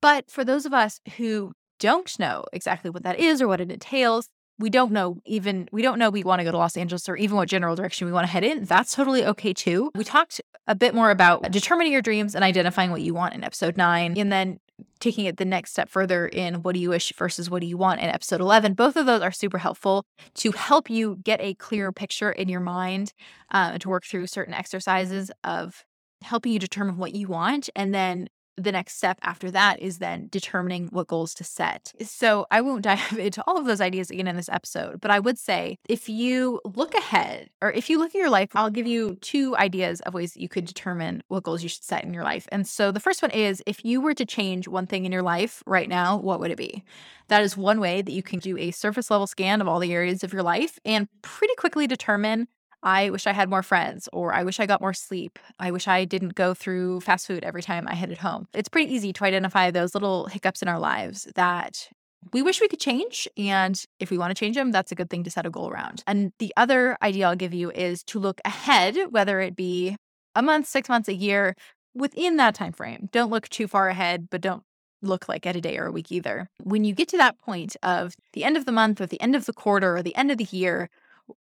But 0.00 0.28
for 0.28 0.44
those 0.44 0.66
of 0.66 0.74
us 0.74 1.00
who 1.18 1.52
don't 1.78 2.18
know 2.18 2.46
exactly 2.52 2.90
what 2.90 3.04
that 3.04 3.20
is 3.20 3.40
or 3.40 3.46
what 3.46 3.60
it 3.60 3.70
entails, 3.70 4.28
we 4.62 4.70
don't 4.70 4.92
know 4.92 5.18
even 5.26 5.68
we 5.72 5.82
don't 5.82 5.98
know 5.98 6.08
we 6.08 6.22
want 6.22 6.38
to 6.38 6.44
go 6.44 6.52
to 6.52 6.56
Los 6.56 6.76
Angeles 6.76 7.08
or 7.08 7.16
even 7.16 7.36
what 7.36 7.48
general 7.48 7.74
direction 7.74 8.06
we 8.06 8.12
want 8.12 8.26
to 8.26 8.30
head 8.30 8.44
in, 8.44 8.64
that's 8.64 8.94
totally 8.94 9.26
okay 9.26 9.52
too. 9.52 9.90
We 9.94 10.04
talked 10.04 10.40
a 10.68 10.74
bit 10.76 10.94
more 10.94 11.10
about 11.10 11.50
determining 11.50 11.92
your 11.92 12.00
dreams 12.00 12.36
and 12.36 12.44
identifying 12.44 12.92
what 12.92 13.02
you 13.02 13.12
want 13.12 13.34
in 13.34 13.42
episode 13.42 13.76
9 13.76 14.16
and 14.16 14.32
then 14.32 14.60
taking 15.00 15.26
it 15.26 15.36
the 15.36 15.44
next 15.44 15.72
step 15.72 15.88
further 15.88 16.26
in 16.28 16.62
what 16.62 16.74
do 16.74 16.80
you 16.80 16.90
wish 16.90 17.12
versus 17.18 17.50
what 17.50 17.60
do 17.60 17.66
you 17.66 17.76
want 17.76 18.00
in 18.00 18.08
episode 18.08 18.40
11. 18.40 18.74
Both 18.74 18.96
of 18.96 19.04
those 19.04 19.20
are 19.20 19.32
super 19.32 19.58
helpful 19.58 20.04
to 20.34 20.52
help 20.52 20.88
you 20.88 21.18
get 21.24 21.40
a 21.40 21.54
clearer 21.54 21.92
picture 21.92 22.30
in 22.30 22.48
your 22.48 22.60
mind 22.60 23.12
uh, 23.50 23.78
to 23.78 23.88
work 23.88 24.04
through 24.04 24.28
certain 24.28 24.54
exercises 24.54 25.30
of 25.42 25.84
helping 26.22 26.52
you 26.52 26.60
determine 26.60 26.98
what 26.98 27.14
you 27.14 27.26
want 27.26 27.68
and 27.74 27.92
then 27.92 28.28
the 28.62 28.72
next 28.72 28.96
step 28.96 29.18
after 29.22 29.50
that 29.50 29.80
is 29.80 29.98
then 29.98 30.28
determining 30.30 30.88
what 30.88 31.06
goals 31.06 31.34
to 31.34 31.44
set. 31.44 31.92
So 32.00 32.46
I 32.50 32.60
won't 32.60 32.82
dive 32.92 33.18
into 33.18 33.42
all 33.46 33.58
of 33.58 33.66
those 33.66 33.80
ideas 33.80 34.10
again 34.10 34.28
in 34.28 34.36
this 34.36 34.48
episode, 34.48 35.00
but 35.00 35.10
I 35.10 35.18
would 35.18 35.38
say 35.38 35.78
if 35.88 36.08
you 36.08 36.60
look 36.64 36.94
ahead 36.94 37.50
or 37.60 37.70
if 37.72 37.90
you 37.90 37.98
look 37.98 38.14
at 38.14 38.18
your 38.18 38.30
life, 38.30 38.50
I'll 38.54 38.70
give 38.70 38.86
you 38.86 39.16
two 39.16 39.56
ideas 39.56 40.00
of 40.00 40.14
ways 40.14 40.32
that 40.32 40.40
you 40.40 40.48
could 40.48 40.64
determine 40.64 41.22
what 41.28 41.42
goals 41.42 41.62
you 41.62 41.68
should 41.68 41.84
set 41.84 42.04
in 42.04 42.14
your 42.14 42.24
life. 42.24 42.48
And 42.50 42.66
so 42.66 42.90
the 42.90 43.00
first 43.00 43.22
one 43.22 43.30
is 43.30 43.62
if 43.66 43.84
you 43.84 44.00
were 44.00 44.14
to 44.14 44.24
change 44.24 44.68
one 44.68 44.86
thing 44.86 45.04
in 45.04 45.12
your 45.12 45.22
life 45.22 45.62
right 45.66 45.88
now, 45.88 46.16
what 46.16 46.40
would 46.40 46.50
it 46.50 46.58
be? 46.58 46.84
That 47.28 47.42
is 47.42 47.56
one 47.56 47.80
way 47.80 48.02
that 48.02 48.12
you 48.12 48.22
can 48.22 48.38
do 48.38 48.58
a 48.58 48.70
surface 48.70 49.10
level 49.10 49.26
scan 49.26 49.60
of 49.60 49.68
all 49.68 49.78
the 49.78 49.92
areas 49.92 50.22
of 50.22 50.32
your 50.32 50.42
life 50.42 50.78
and 50.84 51.08
pretty 51.22 51.54
quickly 51.54 51.86
determine 51.86 52.48
I 52.82 53.10
wish 53.10 53.26
I 53.26 53.32
had 53.32 53.48
more 53.48 53.62
friends, 53.62 54.08
or 54.12 54.32
I 54.32 54.42
wish 54.42 54.58
I 54.58 54.66
got 54.66 54.80
more 54.80 54.94
sleep. 54.94 55.38
I 55.58 55.70
wish 55.70 55.86
I 55.86 56.04
didn't 56.04 56.34
go 56.34 56.54
through 56.54 57.00
fast 57.00 57.26
food 57.26 57.44
every 57.44 57.62
time 57.62 57.86
I 57.86 57.94
headed 57.94 58.18
home. 58.18 58.48
It's 58.54 58.68
pretty 58.68 58.92
easy 58.92 59.12
to 59.12 59.24
identify 59.24 59.70
those 59.70 59.94
little 59.94 60.26
hiccups 60.26 60.62
in 60.62 60.68
our 60.68 60.78
lives 60.78 61.28
that 61.34 61.88
we 62.32 62.42
wish 62.42 62.60
we 62.60 62.68
could 62.68 62.80
change. 62.80 63.28
And 63.36 63.82
if 63.98 64.10
we 64.10 64.18
want 64.18 64.30
to 64.30 64.38
change 64.38 64.56
them, 64.56 64.70
that's 64.70 64.92
a 64.92 64.94
good 64.94 65.10
thing 65.10 65.24
to 65.24 65.30
set 65.30 65.46
a 65.46 65.50
goal 65.50 65.70
around. 65.70 66.02
And 66.06 66.32
the 66.38 66.52
other 66.56 66.96
idea 67.02 67.28
I'll 67.28 67.36
give 67.36 67.54
you 67.54 67.70
is 67.70 68.02
to 68.04 68.18
look 68.18 68.40
ahead, 68.44 68.96
whether 69.10 69.40
it 69.40 69.56
be 69.56 69.96
a 70.34 70.42
month, 70.42 70.66
six 70.66 70.88
months, 70.88 71.08
a 71.08 71.14
year, 71.14 71.54
within 71.94 72.36
that 72.36 72.54
time 72.54 72.72
frame. 72.72 73.08
Don't 73.12 73.30
look 73.30 73.48
too 73.48 73.68
far 73.68 73.88
ahead, 73.88 74.28
but 74.30 74.40
don't 74.40 74.62
look 75.02 75.28
like 75.28 75.46
at 75.46 75.56
a 75.56 75.60
day 75.60 75.76
or 75.78 75.86
a 75.86 75.92
week 75.92 76.12
either. 76.12 76.48
When 76.62 76.84
you 76.84 76.94
get 76.94 77.08
to 77.08 77.16
that 77.18 77.38
point 77.38 77.76
of 77.82 78.14
the 78.32 78.44
end 78.44 78.56
of 78.56 78.64
the 78.64 78.72
month 78.72 79.00
or 79.00 79.06
the 79.06 79.20
end 79.20 79.34
of 79.34 79.46
the 79.46 79.52
quarter 79.52 79.96
or 79.96 80.02
the 80.02 80.14
end 80.16 80.30
of 80.30 80.38
the 80.38 80.48
year, 80.50 80.88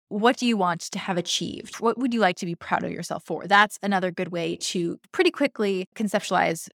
what 0.09 0.37
do 0.37 0.47
you 0.47 0.57
want 0.57 0.81
to 0.81 0.99
have 0.99 1.17
achieved? 1.17 1.81
What 1.81 1.99
would 1.99 2.15
you 2.15 2.21
like 2.21 2.37
to 2.37 2.47
be 2.47 2.55
proud 2.55 2.85
of 2.85 2.91
yourself 2.91 3.25
for? 3.25 3.47
That's 3.47 3.79
another 3.83 4.11
good 4.11 4.29
way 4.29 4.57
to 4.57 4.99
pretty 5.13 5.31
quickly 5.31 5.87
conceptualize 5.95 6.69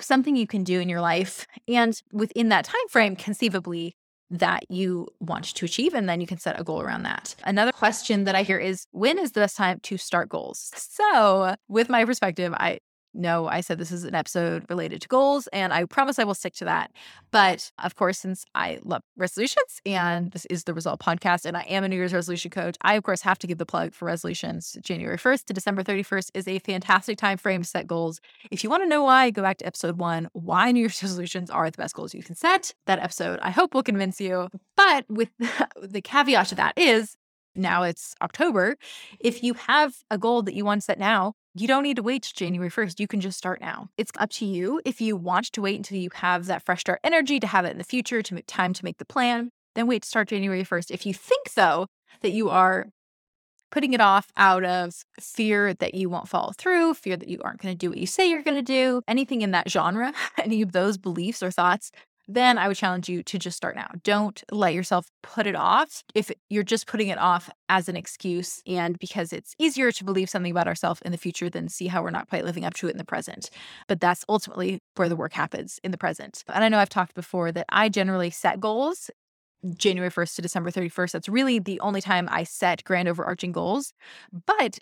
something 0.00 0.36
you 0.36 0.46
can 0.46 0.64
do 0.64 0.80
in 0.80 0.88
your 0.88 1.00
life 1.00 1.46
and 1.68 2.00
within 2.12 2.48
that 2.48 2.64
time 2.64 2.88
frame 2.88 3.16
conceivably 3.16 3.94
that 4.30 4.62
you 4.70 5.08
want 5.18 5.44
to 5.44 5.64
achieve 5.64 5.92
and 5.92 6.08
then 6.08 6.20
you 6.20 6.26
can 6.26 6.38
set 6.38 6.58
a 6.58 6.64
goal 6.64 6.80
around 6.80 7.02
that. 7.02 7.34
Another 7.44 7.72
question 7.72 8.24
that 8.24 8.34
I 8.34 8.42
hear 8.42 8.58
is 8.58 8.86
when 8.92 9.18
is 9.18 9.32
the 9.32 9.40
best 9.40 9.56
time 9.56 9.80
to 9.82 9.96
start 9.98 10.28
goals? 10.28 10.70
So, 10.74 11.56
with 11.68 11.88
my 11.88 12.04
perspective, 12.04 12.54
I 12.54 12.78
no, 13.12 13.48
I 13.48 13.60
said 13.60 13.78
this 13.78 13.90
is 13.90 14.04
an 14.04 14.14
episode 14.14 14.64
related 14.68 15.02
to 15.02 15.08
goals, 15.08 15.48
and 15.48 15.72
I 15.72 15.84
promise 15.84 16.18
I 16.18 16.24
will 16.24 16.34
stick 16.34 16.54
to 16.54 16.64
that. 16.64 16.92
But 17.30 17.72
of 17.82 17.96
course, 17.96 18.18
since 18.18 18.44
I 18.54 18.78
love 18.82 19.02
resolutions 19.16 19.80
and 19.84 20.30
this 20.30 20.46
is 20.46 20.64
the 20.64 20.74
Resolve 20.74 21.00
podcast, 21.00 21.44
and 21.44 21.56
I 21.56 21.62
am 21.62 21.82
a 21.82 21.88
New 21.88 21.96
Year's 21.96 22.12
resolution 22.12 22.50
coach, 22.50 22.76
I 22.82 22.94
of 22.94 23.02
course 23.02 23.22
have 23.22 23.38
to 23.40 23.46
give 23.46 23.58
the 23.58 23.66
plug 23.66 23.94
for 23.94 24.04
resolutions. 24.04 24.76
January 24.80 25.16
1st 25.16 25.46
to 25.46 25.52
December 25.52 25.82
31st 25.82 26.30
is 26.34 26.46
a 26.46 26.58
fantastic 26.60 27.18
time 27.18 27.38
frame 27.38 27.62
to 27.62 27.68
set 27.68 27.86
goals. 27.86 28.20
If 28.50 28.62
you 28.62 28.70
want 28.70 28.82
to 28.84 28.88
know 28.88 29.04
why, 29.04 29.30
go 29.30 29.42
back 29.42 29.58
to 29.58 29.66
episode 29.66 29.98
one 29.98 30.28
why 30.32 30.70
New 30.70 30.80
Year's 30.80 31.02
resolutions 31.02 31.50
are 31.50 31.70
the 31.70 31.78
best 31.78 31.94
goals 31.94 32.14
you 32.14 32.22
can 32.22 32.36
set. 32.36 32.72
That 32.86 33.00
episode, 33.00 33.40
I 33.42 33.50
hope, 33.50 33.74
will 33.74 33.82
convince 33.82 34.20
you. 34.20 34.48
But 34.76 35.04
with 35.08 35.30
the 35.82 36.00
caveat 36.00 36.48
to 36.48 36.54
that 36.56 36.74
is 36.76 37.16
now 37.56 37.82
it's 37.82 38.14
October. 38.22 38.76
If 39.18 39.42
you 39.42 39.54
have 39.54 39.96
a 40.10 40.18
goal 40.18 40.42
that 40.42 40.54
you 40.54 40.64
want 40.64 40.80
to 40.80 40.84
set 40.84 40.98
now, 40.98 41.34
you 41.60 41.68
don't 41.68 41.82
need 41.82 41.96
to 41.96 42.02
wait 42.02 42.22
till 42.22 42.46
January 42.46 42.70
1st. 42.70 42.98
You 42.98 43.06
can 43.06 43.20
just 43.20 43.36
start 43.36 43.60
now. 43.60 43.90
It's 43.98 44.10
up 44.18 44.30
to 44.30 44.46
you. 44.46 44.80
If 44.84 45.00
you 45.00 45.14
want 45.14 45.52
to 45.52 45.60
wait 45.60 45.76
until 45.76 45.98
you 45.98 46.08
have 46.14 46.46
that 46.46 46.62
fresh 46.64 46.80
start 46.80 47.00
energy 47.04 47.38
to 47.38 47.46
have 47.46 47.64
it 47.64 47.72
in 47.72 47.78
the 47.78 47.84
future, 47.84 48.22
to 48.22 48.34
make 48.34 48.46
time 48.46 48.72
to 48.72 48.84
make 48.84 48.98
the 48.98 49.04
plan, 49.04 49.50
then 49.74 49.86
wait 49.86 50.02
to 50.02 50.08
start 50.08 50.28
January 50.28 50.64
1st. 50.64 50.90
If 50.90 51.04
you 51.04 51.12
think, 51.12 51.52
though, 51.54 51.86
that 52.22 52.30
you 52.30 52.48
are 52.48 52.86
putting 53.70 53.92
it 53.92 54.00
off 54.00 54.32
out 54.36 54.64
of 54.64 55.04
fear 55.20 55.74
that 55.74 55.94
you 55.94 56.08
won't 56.10 56.28
follow 56.28 56.52
through, 56.56 56.94
fear 56.94 57.16
that 57.16 57.28
you 57.28 57.40
aren't 57.42 57.60
going 57.60 57.72
to 57.72 57.78
do 57.78 57.88
what 57.88 57.98
you 57.98 58.06
say 58.06 58.28
you're 58.28 58.42
going 58.42 58.56
to 58.56 58.62
do, 58.62 59.02
anything 59.06 59.42
in 59.42 59.52
that 59.52 59.70
genre, 59.70 60.12
any 60.38 60.62
of 60.62 60.72
those 60.72 60.98
beliefs 60.98 61.42
or 61.42 61.50
thoughts, 61.50 61.92
then 62.34 62.58
I 62.58 62.68
would 62.68 62.76
challenge 62.76 63.08
you 63.08 63.22
to 63.24 63.38
just 63.38 63.56
start 63.56 63.76
now. 63.76 63.88
Don't 64.04 64.42
let 64.52 64.74
yourself 64.74 65.06
put 65.22 65.46
it 65.46 65.56
off 65.56 66.02
if 66.14 66.30
you're 66.48 66.62
just 66.62 66.86
putting 66.86 67.08
it 67.08 67.18
off 67.18 67.50
as 67.68 67.88
an 67.88 67.96
excuse 67.96 68.62
and 68.66 68.98
because 68.98 69.32
it's 69.32 69.54
easier 69.58 69.90
to 69.92 70.04
believe 70.04 70.30
something 70.30 70.50
about 70.50 70.68
ourselves 70.68 71.00
in 71.04 71.12
the 71.12 71.18
future 71.18 71.50
than 71.50 71.68
see 71.68 71.88
how 71.88 72.02
we're 72.02 72.10
not 72.10 72.28
quite 72.28 72.44
living 72.44 72.64
up 72.64 72.74
to 72.74 72.88
it 72.88 72.92
in 72.92 72.98
the 72.98 73.04
present. 73.04 73.50
But 73.88 74.00
that's 74.00 74.24
ultimately 74.28 74.80
where 74.96 75.08
the 75.08 75.16
work 75.16 75.32
happens 75.32 75.80
in 75.82 75.90
the 75.90 75.98
present. 75.98 76.44
And 76.48 76.64
I 76.64 76.68
know 76.68 76.78
I've 76.78 76.88
talked 76.88 77.14
before 77.14 77.52
that 77.52 77.66
I 77.68 77.88
generally 77.88 78.30
set 78.30 78.60
goals 78.60 79.10
January 79.76 80.10
1st 80.10 80.36
to 80.36 80.42
December 80.42 80.70
31st. 80.70 81.12
That's 81.12 81.28
really 81.28 81.58
the 81.58 81.80
only 81.80 82.00
time 82.00 82.28
I 82.30 82.44
set 82.44 82.84
grand 82.84 83.08
overarching 83.08 83.52
goals. 83.52 83.92
But 84.46 84.78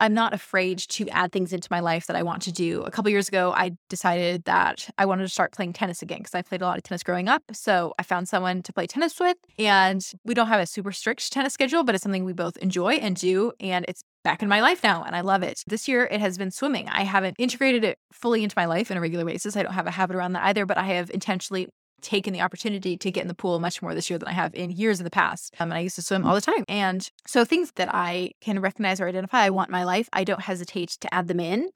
I'm 0.00 0.14
not 0.14 0.32
afraid 0.32 0.78
to 0.78 1.08
add 1.08 1.32
things 1.32 1.52
into 1.52 1.68
my 1.70 1.80
life 1.80 2.06
that 2.06 2.16
I 2.16 2.22
want 2.22 2.42
to 2.42 2.52
do. 2.52 2.82
A 2.82 2.90
couple 2.90 3.10
years 3.10 3.28
ago, 3.28 3.52
I 3.52 3.72
decided 3.88 4.44
that 4.44 4.88
I 4.98 5.06
wanted 5.06 5.22
to 5.24 5.28
start 5.28 5.52
playing 5.52 5.72
tennis 5.72 6.02
again 6.02 6.18
because 6.18 6.34
I 6.34 6.42
played 6.42 6.62
a 6.62 6.66
lot 6.66 6.78
of 6.78 6.84
tennis 6.84 7.02
growing 7.02 7.28
up. 7.28 7.42
So 7.52 7.94
I 7.98 8.02
found 8.02 8.28
someone 8.28 8.62
to 8.62 8.72
play 8.72 8.86
tennis 8.86 9.18
with, 9.20 9.36
and 9.58 10.04
we 10.24 10.34
don't 10.34 10.48
have 10.48 10.60
a 10.60 10.66
super 10.66 10.92
strict 10.92 11.32
tennis 11.32 11.52
schedule, 11.52 11.84
but 11.84 11.94
it's 11.94 12.02
something 12.02 12.24
we 12.24 12.32
both 12.32 12.56
enjoy 12.58 12.94
and 12.94 13.16
do. 13.16 13.52
And 13.60 13.84
it's 13.88 14.02
back 14.24 14.42
in 14.42 14.48
my 14.48 14.60
life 14.60 14.82
now, 14.82 15.04
and 15.04 15.14
I 15.14 15.20
love 15.20 15.42
it. 15.42 15.62
This 15.66 15.86
year, 15.86 16.08
it 16.10 16.20
has 16.20 16.38
been 16.38 16.50
swimming. 16.50 16.88
I 16.88 17.02
haven't 17.04 17.36
integrated 17.38 17.84
it 17.84 17.98
fully 18.12 18.42
into 18.42 18.54
my 18.56 18.64
life 18.64 18.90
on 18.90 18.96
a 18.96 19.00
regular 19.00 19.24
basis. 19.24 19.56
I 19.56 19.62
don't 19.62 19.74
have 19.74 19.86
a 19.86 19.90
habit 19.90 20.16
around 20.16 20.32
that 20.32 20.44
either, 20.44 20.66
but 20.66 20.78
I 20.78 20.84
have 20.84 21.10
intentionally 21.10 21.68
taken 22.04 22.32
the 22.32 22.40
opportunity 22.40 22.96
to 22.96 23.10
get 23.10 23.22
in 23.22 23.28
the 23.28 23.34
pool 23.34 23.58
much 23.58 23.82
more 23.82 23.94
this 23.94 24.08
year 24.08 24.18
than 24.18 24.28
I 24.28 24.32
have 24.32 24.54
in 24.54 24.70
years 24.70 25.00
in 25.00 25.04
the 25.04 25.10
past. 25.10 25.54
Um, 25.58 25.70
and 25.70 25.78
I 25.78 25.80
used 25.80 25.96
to 25.96 26.02
swim 26.02 26.24
all 26.24 26.34
the 26.34 26.40
time. 26.40 26.64
And 26.68 27.10
so 27.26 27.44
things 27.44 27.72
that 27.76 27.92
I 27.92 28.32
can 28.40 28.60
recognize 28.60 29.00
or 29.00 29.08
identify 29.08 29.40
I 29.40 29.50
want 29.50 29.70
in 29.70 29.72
my 29.72 29.84
life, 29.84 30.08
I 30.12 30.24
don't 30.24 30.42
hesitate 30.42 30.90
to 31.00 31.12
add 31.12 31.28
them 31.28 31.40
in. 31.40 31.70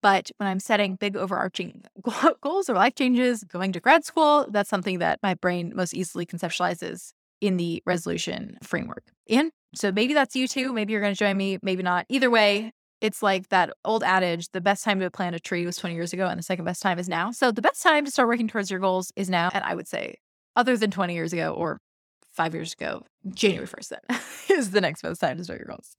But 0.00 0.30
when 0.38 0.48
I'm 0.48 0.60
setting 0.60 0.96
big 0.96 1.16
overarching 1.16 1.82
goals 2.40 2.70
or 2.70 2.74
life 2.74 2.94
changes, 2.94 3.44
going 3.44 3.72
to 3.72 3.80
grad 3.80 4.04
school, 4.04 4.46
that's 4.50 4.70
something 4.70 5.00
that 5.00 5.18
my 5.22 5.34
brain 5.34 5.72
most 5.74 5.94
easily 5.94 6.24
conceptualizes 6.24 7.12
in 7.40 7.56
the 7.56 7.82
resolution 7.84 8.56
framework. 8.62 9.04
And 9.28 9.50
so 9.74 9.90
maybe 9.90 10.14
that's 10.14 10.36
you 10.36 10.46
too. 10.46 10.72
Maybe 10.72 10.92
you're 10.92 11.02
going 11.02 11.14
to 11.14 11.18
join 11.18 11.36
me, 11.36 11.58
maybe 11.62 11.82
not. 11.82 12.06
Either 12.08 12.30
way, 12.30 12.72
it's 13.02 13.22
like 13.22 13.48
that 13.48 13.70
old 13.84 14.04
adage 14.04 14.48
the 14.52 14.60
best 14.60 14.84
time 14.84 15.00
to 15.00 15.10
plant 15.10 15.34
a 15.34 15.40
tree 15.40 15.66
was 15.66 15.76
20 15.76 15.94
years 15.94 16.12
ago 16.12 16.28
and 16.28 16.38
the 16.38 16.42
second 16.42 16.64
best 16.64 16.80
time 16.80 16.98
is 16.98 17.08
now. 17.08 17.32
So 17.32 17.50
the 17.50 17.60
best 17.60 17.82
time 17.82 18.04
to 18.04 18.10
start 18.10 18.28
working 18.28 18.46
towards 18.46 18.70
your 18.70 18.80
goals 18.80 19.12
is 19.16 19.28
now. 19.28 19.50
And 19.52 19.64
I 19.64 19.74
would 19.74 19.88
say 19.88 20.14
other 20.54 20.76
than 20.76 20.92
20 20.92 21.12
years 21.12 21.32
ago 21.32 21.52
or 21.52 21.78
five 22.30 22.54
years 22.54 22.72
ago, 22.72 23.02
January 23.34 23.66
1st, 23.66 23.88
then 23.88 24.20
is 24.56 24.70
the 24.70 24.80
next 24.80 25.02
best 25.02 25.20
time 25.20 25.36
to 25.36 25.44
start 25.44 25.58
your 25.58 25.66
goals. 25.66 25.96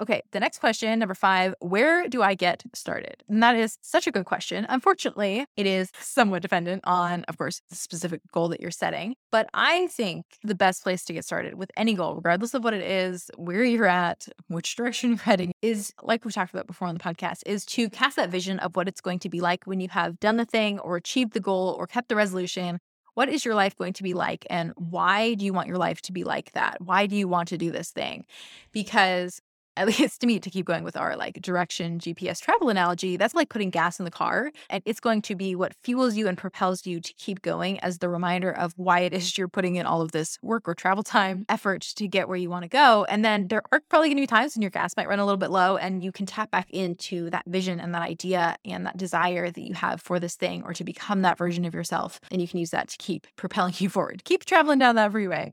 Okay, 0.00 0.22
the 0.32 0.40
next 0.40 0.58
question, 0.58 0.98
number 0.98 1.14
five, 1.14 1.54
where 1.60 2.08
do 2.08 2.20
I 2.20 2.34
get 2.34 2.64
started? 2.74 3.22
And 3.28 3.40
that 3.44 3.54
is 3.54 3.78
such 3.80 4.08
a 4.08 4.10
good 4.10 4.24
question. 4.24 4.66
Unfortunately, 4.68 5.46
it 5.56 5.66
is 5.66 5.92
somewhat 6.00 6.42
dependent 6.42 6.82
on, 6.84 7.22
of 7.24 7.38
course, 7.38 7.62
the 7.70 7.76
specific 7.76 8.20
goal 8.32 8.48
that 8.48 8.60
you're 8.60 8.72
setting. 8.72 9.14
But 9.30 9.48
I 9.54 9.86
think 9.86 10.24
the 10.42 10.56
best 10.56 10.82
place 10.82 11.04
to 11.04 11.12
get 11.12 11.24
started 11.24 11.54
with 11.54 11.70
any 11.76 11.94
goal, 11.94 12.16
regardless 12.16 12.54
of 12.54 12.64
what 12.64 12.74
it 12.74 12.82
is, 12.82 13.30
where 13.36 13.62
you're 13.62 13.86
at, 13.86 14.26
which 14.48 14.74
direction 14.74 15.10
you're 15.10 15.18
heading, 15.18 15.52
is 15.62 15.92
like 16.02 16.24
we 16.24 16.32
talked 16.32 16.52
about 16.52 16.66
before 16.66 16.88
on 16.88 16.94
the 16.94 17.00
podcast, 17.00 17.42
is 17.46 17.64
to 17.66 17.88
cast 17.88 18.16
that 18.16 18.30
vision 18.30 18.58
of 18.58 18.74
what 18.74 18.88
it's 18.88 19.00
going 19.00 19.20
to 19.20 19.28
be 19.28 19.40
like 19.40 19.64
when 19.64 19.78
you 19.78 19.88
have 19.90 20.18
done 20.18 20.38
the 20.38 20.44
thing 20.44 20.80
or 20.80 20.96
achieved 20.96 21.34
the 21.34 21.40
goal 21.40 21.76
or 21.78 21.86
kept 21.86 22.08
the 22.08 22.16
resolution 22.16 22.80
what 23.14 23.28
is 23.28 23.44
your 23.44 23.54
life 23.54 23.76
going 23.76 23.92
to 23.92 24.02
be 24.02 24.12
like 24.12 24.44
and 24.50 24.72
why 24.74 25.34
do 25.34 25.44
you 25.44 25.52
want 25.52 25.68
your 25.68 25.78
life 25.78 26.02
to 26.02 26.10
be 26.10 26.24
like 26.24 26.50
that 26.52 26.80
why 26.80 27.06
do 27.06 27.14
you 27.14 27.28
want 27.28 27.46
to 27.46 27.56
do 27.56 27.70
this 27.70 27.92
thing 27.92 28.24
because 28.72 29.40
at 29.76 29.86
least 29.86 30.20
to 30.20 30.26
me, 30.26 30.38
to 30.38 30.50
keep 30.50 30.66
going 30.66 30.84
with 30.84 30.96
our 30.96 31.16
like 31.16 31.40
direction 31.40 31.98
GPS 31.98 32.40
travel 32.40 32.68
analogy, 32.68 33.16
that's 33.16 33.34
like 33.34 33.48
putting 33.48 33.70
gas 33.70 33.98
in 33.98 34.04
the 34.04 34.10
car. 34.10 34.52
And 34.70 34.82
it's 34.86 35.00
going 35.00 35.22
to 35.22 35.34
be 35.34 35.54
what 35.54 35.74
fuels 35.82 36.16
you 36.16 36.28
and 36.28 36.38
propels 36.38 36.86
you 36.86 37.00
to 37.00 37.12
keep 37.14 37.42
going 37.42 37.80
as 37.80 37.98
the 37.98 38.08
reminder 38.08 38.52
of 38.52 38.72
why 38.76 39.00
it 39.00 39.12
is 39.12 39.36
you're 39.36 39.48
putting 39.48 39.76
in 39.76 39.86
all 39.86 40.00
of 40.00 40.12
this 40.12 40.38
work 40.42 40.68
or 40.68 40.74
travel 40.74 41.02
time 41.02 41.44
effort 41.48 41.82
to 41.96 42.08
get 42.08 42.28
where 42.28 42.36
you 42.36 42.50
want 42.50 42.62
to 42.62 42.68
go. 42.68 43.04
And 43.08 43.24
then 43.24 43.48
there 43.48 43.62
are 43.72 43.80
probably 43.88 44.08
going 44.08 44.16
to 44.16 44.22
be 44.22 44.26
times 44.26 44.54
when 44.54 44.62
your 44.62 44.70
gas 44.70 44.96
might 44.96 45.08
run 45.08 45.18
a 45.18 45.24
little 45.24 45.38
bit 45.38 45.50
low 45.50 45.76
and 45.76 46.02
you 46.02 46.12
can 46.12 46.26
tap 46.26 46.50
back 46.50 46.70
into 46.70 47.30
that 47.30 47.44
vision 47.46 47.80
and 47.80 47.94
that 47.94 48.02
idea 48.02 48.56
and 48.64 48.86
that 48.86 48.96
desire 48.96 49.50
that 49.50 49.60
you 49.60 49.74
have 49.74 50.00
for 50.00 50.20
this 50.20 50.36
thing 50.36 50.62
or 50.64 50.72
to 50.72 50.84
become 50.84 51.22
that 51.22 51.38
version 51.38 51.64
of 51.64 51.74
yourself. 51.74 52.20
And 52.30 52.40
you 52.40 52.48
can 52.48 52.58
use 52.58 52.70
that 52.70 52.88
to 52.88 52.96
keep 52.98 53.26
propelling 53.36 53.74
you 53.78 53.88
forward, 53.88 54.24
keep 54.24 54.44
traveling 54.44 54.78
down 54.78 54.94
that 54.96 55.10
freeway. 55.10 55.52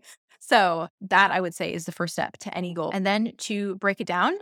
So, 0.52 0.90
that 1.00 1.32
I 1.32 1.40
would 1.40 1.56
say 1.56 1.74
is 1.74 1.86
the 1.86 1.94
first 1.94 2.12
step 2.12 2.36
to 2.40 2.58
any 2.58 2.74
goal. 2.74 2.92
And 2.94 3.06
then 3.06 3.32
to 3.38 3.76
break 3.76 4.02
it 4.02 4.08
down, 4.08 4.34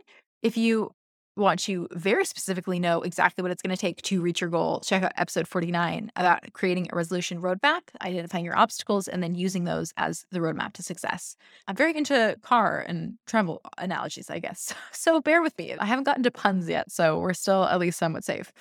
if 0.42 0.58
you 0.58 0.90
want 1.38 1.60
to 1.62 1.88
very 1.92 2.26
specifically 2.26 2.80
know 2.80 3.04
exactly 3.04 3.44
what 3.44 3.52
it's 3.52 3.62
going 3.62 3.76
to 3.76 3.80
take 3.80 4.02
to 4.02 4.20
reach 4.20 4.42
your 4.42 4.50
goal, 4.50 4.80
check 4.80 5.04
out 5.04 5.12
episode 5.18 5.48
49 5.48 6.12
about 6.16 6.52
creating 6.54 6.88
a 6.92 6.96
resolution 6.96 7.40
roadmap, 7.40 7.82
identifying 8.02 8.44
your 8.44 8.58
obstacles, 8.58 9.08
and 9.08 9.22
then 9.22 9.36
using 9.36 9.66
those 9.66 9.94
as 9.98 10.26
the 10.32 10.40
roadmap 10.40 10.74
to 10.74 10.82
success. 10.82 11.36
I'm 11.68 11.76
very 11.76 11.96
into 11.96 12.36
car 12.42 12.84
and 12.88 13.20
travel 13.28 13.62
analogies, 13.78 14.32
I 14.32 14.40
guess. 14.40 14.74
So 14.92 15.22
bear 15.22 15.44
with 15.44 15.56
me. 15.60 15.76
I 15.78 15.86
haven't 15.86 16.06
gotten 16.06 16.24
to 16.24 16.32
puns 16.32 16.68
yet, 16.68 16.92
so 16.92 17.20
we're 17.20 17.34
still 17.34 17.66
at 17.66 17.80
least 17.80 18.00
somewhat 18.00 18.24
safe. 18.26 18.52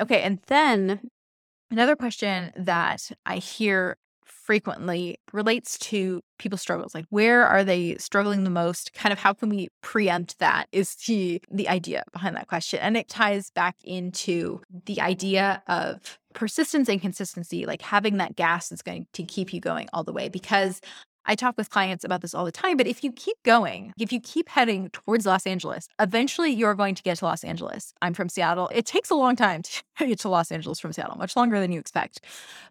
Okay, 0.00 0.20
and 0.20 0.40
then 0.48 1.00
another 1.70 1.94
question 1.94 2.52
that 2.56 3.12
I 3.24 3.36
hear 3.36 3.96
frequently 4.42 5.16
relates 5.32 5.78
to 5.78 6.20
people's 6.38 6.60
struggles 6.60 6.94
like 6.94 7.06
where 7.10 7.46
are 7.46 7.62
they 7.62 7.96
struggling 7.96 8.44
the 8.44 8.50
most? 8.50 8.92
Kind 8.94 9.12
of 9.12 9.18
how 9.18 9.32
can 9.32 9.48
we 9.48 9.68
preempt 9.82 10.38
that 10.38 10.66
is 10.72 10.94
the 11.06 11.40
the 11.50 11.68
idea 11.68 12.04
behind 12.12 12.36
that 12.36 12.48
question 12.48 12.80
and 12.80 12.96
it 12.96 13.08
ties 13.08 13.50
back 13.50 13.76
into 13.84 14.60
the 14.86 15.00
idea 15.00 15.62
of 15.68 16.18
persistence 16.34 16.88
and 16.88 17.00
consistency 17.00 17.66
like 17.66 17.82
having 17.82 18.16
that 18.16 18.36
gas 18.36 18.68
that's 18.68 18.82
going 18.82 19.06
to 19.12 19.22
keep 19.22 19.52
you 19.52 19.60
going 19.60 19.88
all 19.92 20.02
the 20.02 20.12
way 20.12 20.28
because 20.28 20.80
I 21.26 21.34
talk 21.34 21.56
with 21.56 21.70
clients 21.70 22.04
about 22.04 22.20
this 22.20 22.34
all 22.34 22.44
the 22.44 22.52
time, 22.52 22.76
but 22.76 22.86
if 22.86 23.04
you 23.04 23.12
keep 23.12 23.36
going, 23.44 23.92
if 23.98 24.12
you 24.12 24.20
keep 24.20 24.48
heading 24.48 24.90
towards 24.90 25.26
Los 25.26 25.46
Angeles, 25.46 25.88
eventually 26.00 26.50
you're 26.50 26.74
going 26.74 26.94
to 26.94 27.02
get 27.02 27.18
to 27.18 27.24
Los 27.24 27.44
Angeles. 27.44 27.94
I'm 28.02 28.14
from 28.14 28.28
Seattle. 28.28 28.68
It 28.72 28.86
takes 28.86 29.10
a 29.10 29.14
long 29.14 29.36
time 29.36 29.62
to 29.98 30.06
get 30.06 30.18
to 30.20 30.28
Los 30.28 30.50
Angeles 30.50 30.80
from 30.80 30.92
Seattle, 30.92 31.16
much 31.16 31.36
longer 31.36 31.60
than 31.60 31.72
you 31.72 31.80
expect. 31.80 32.20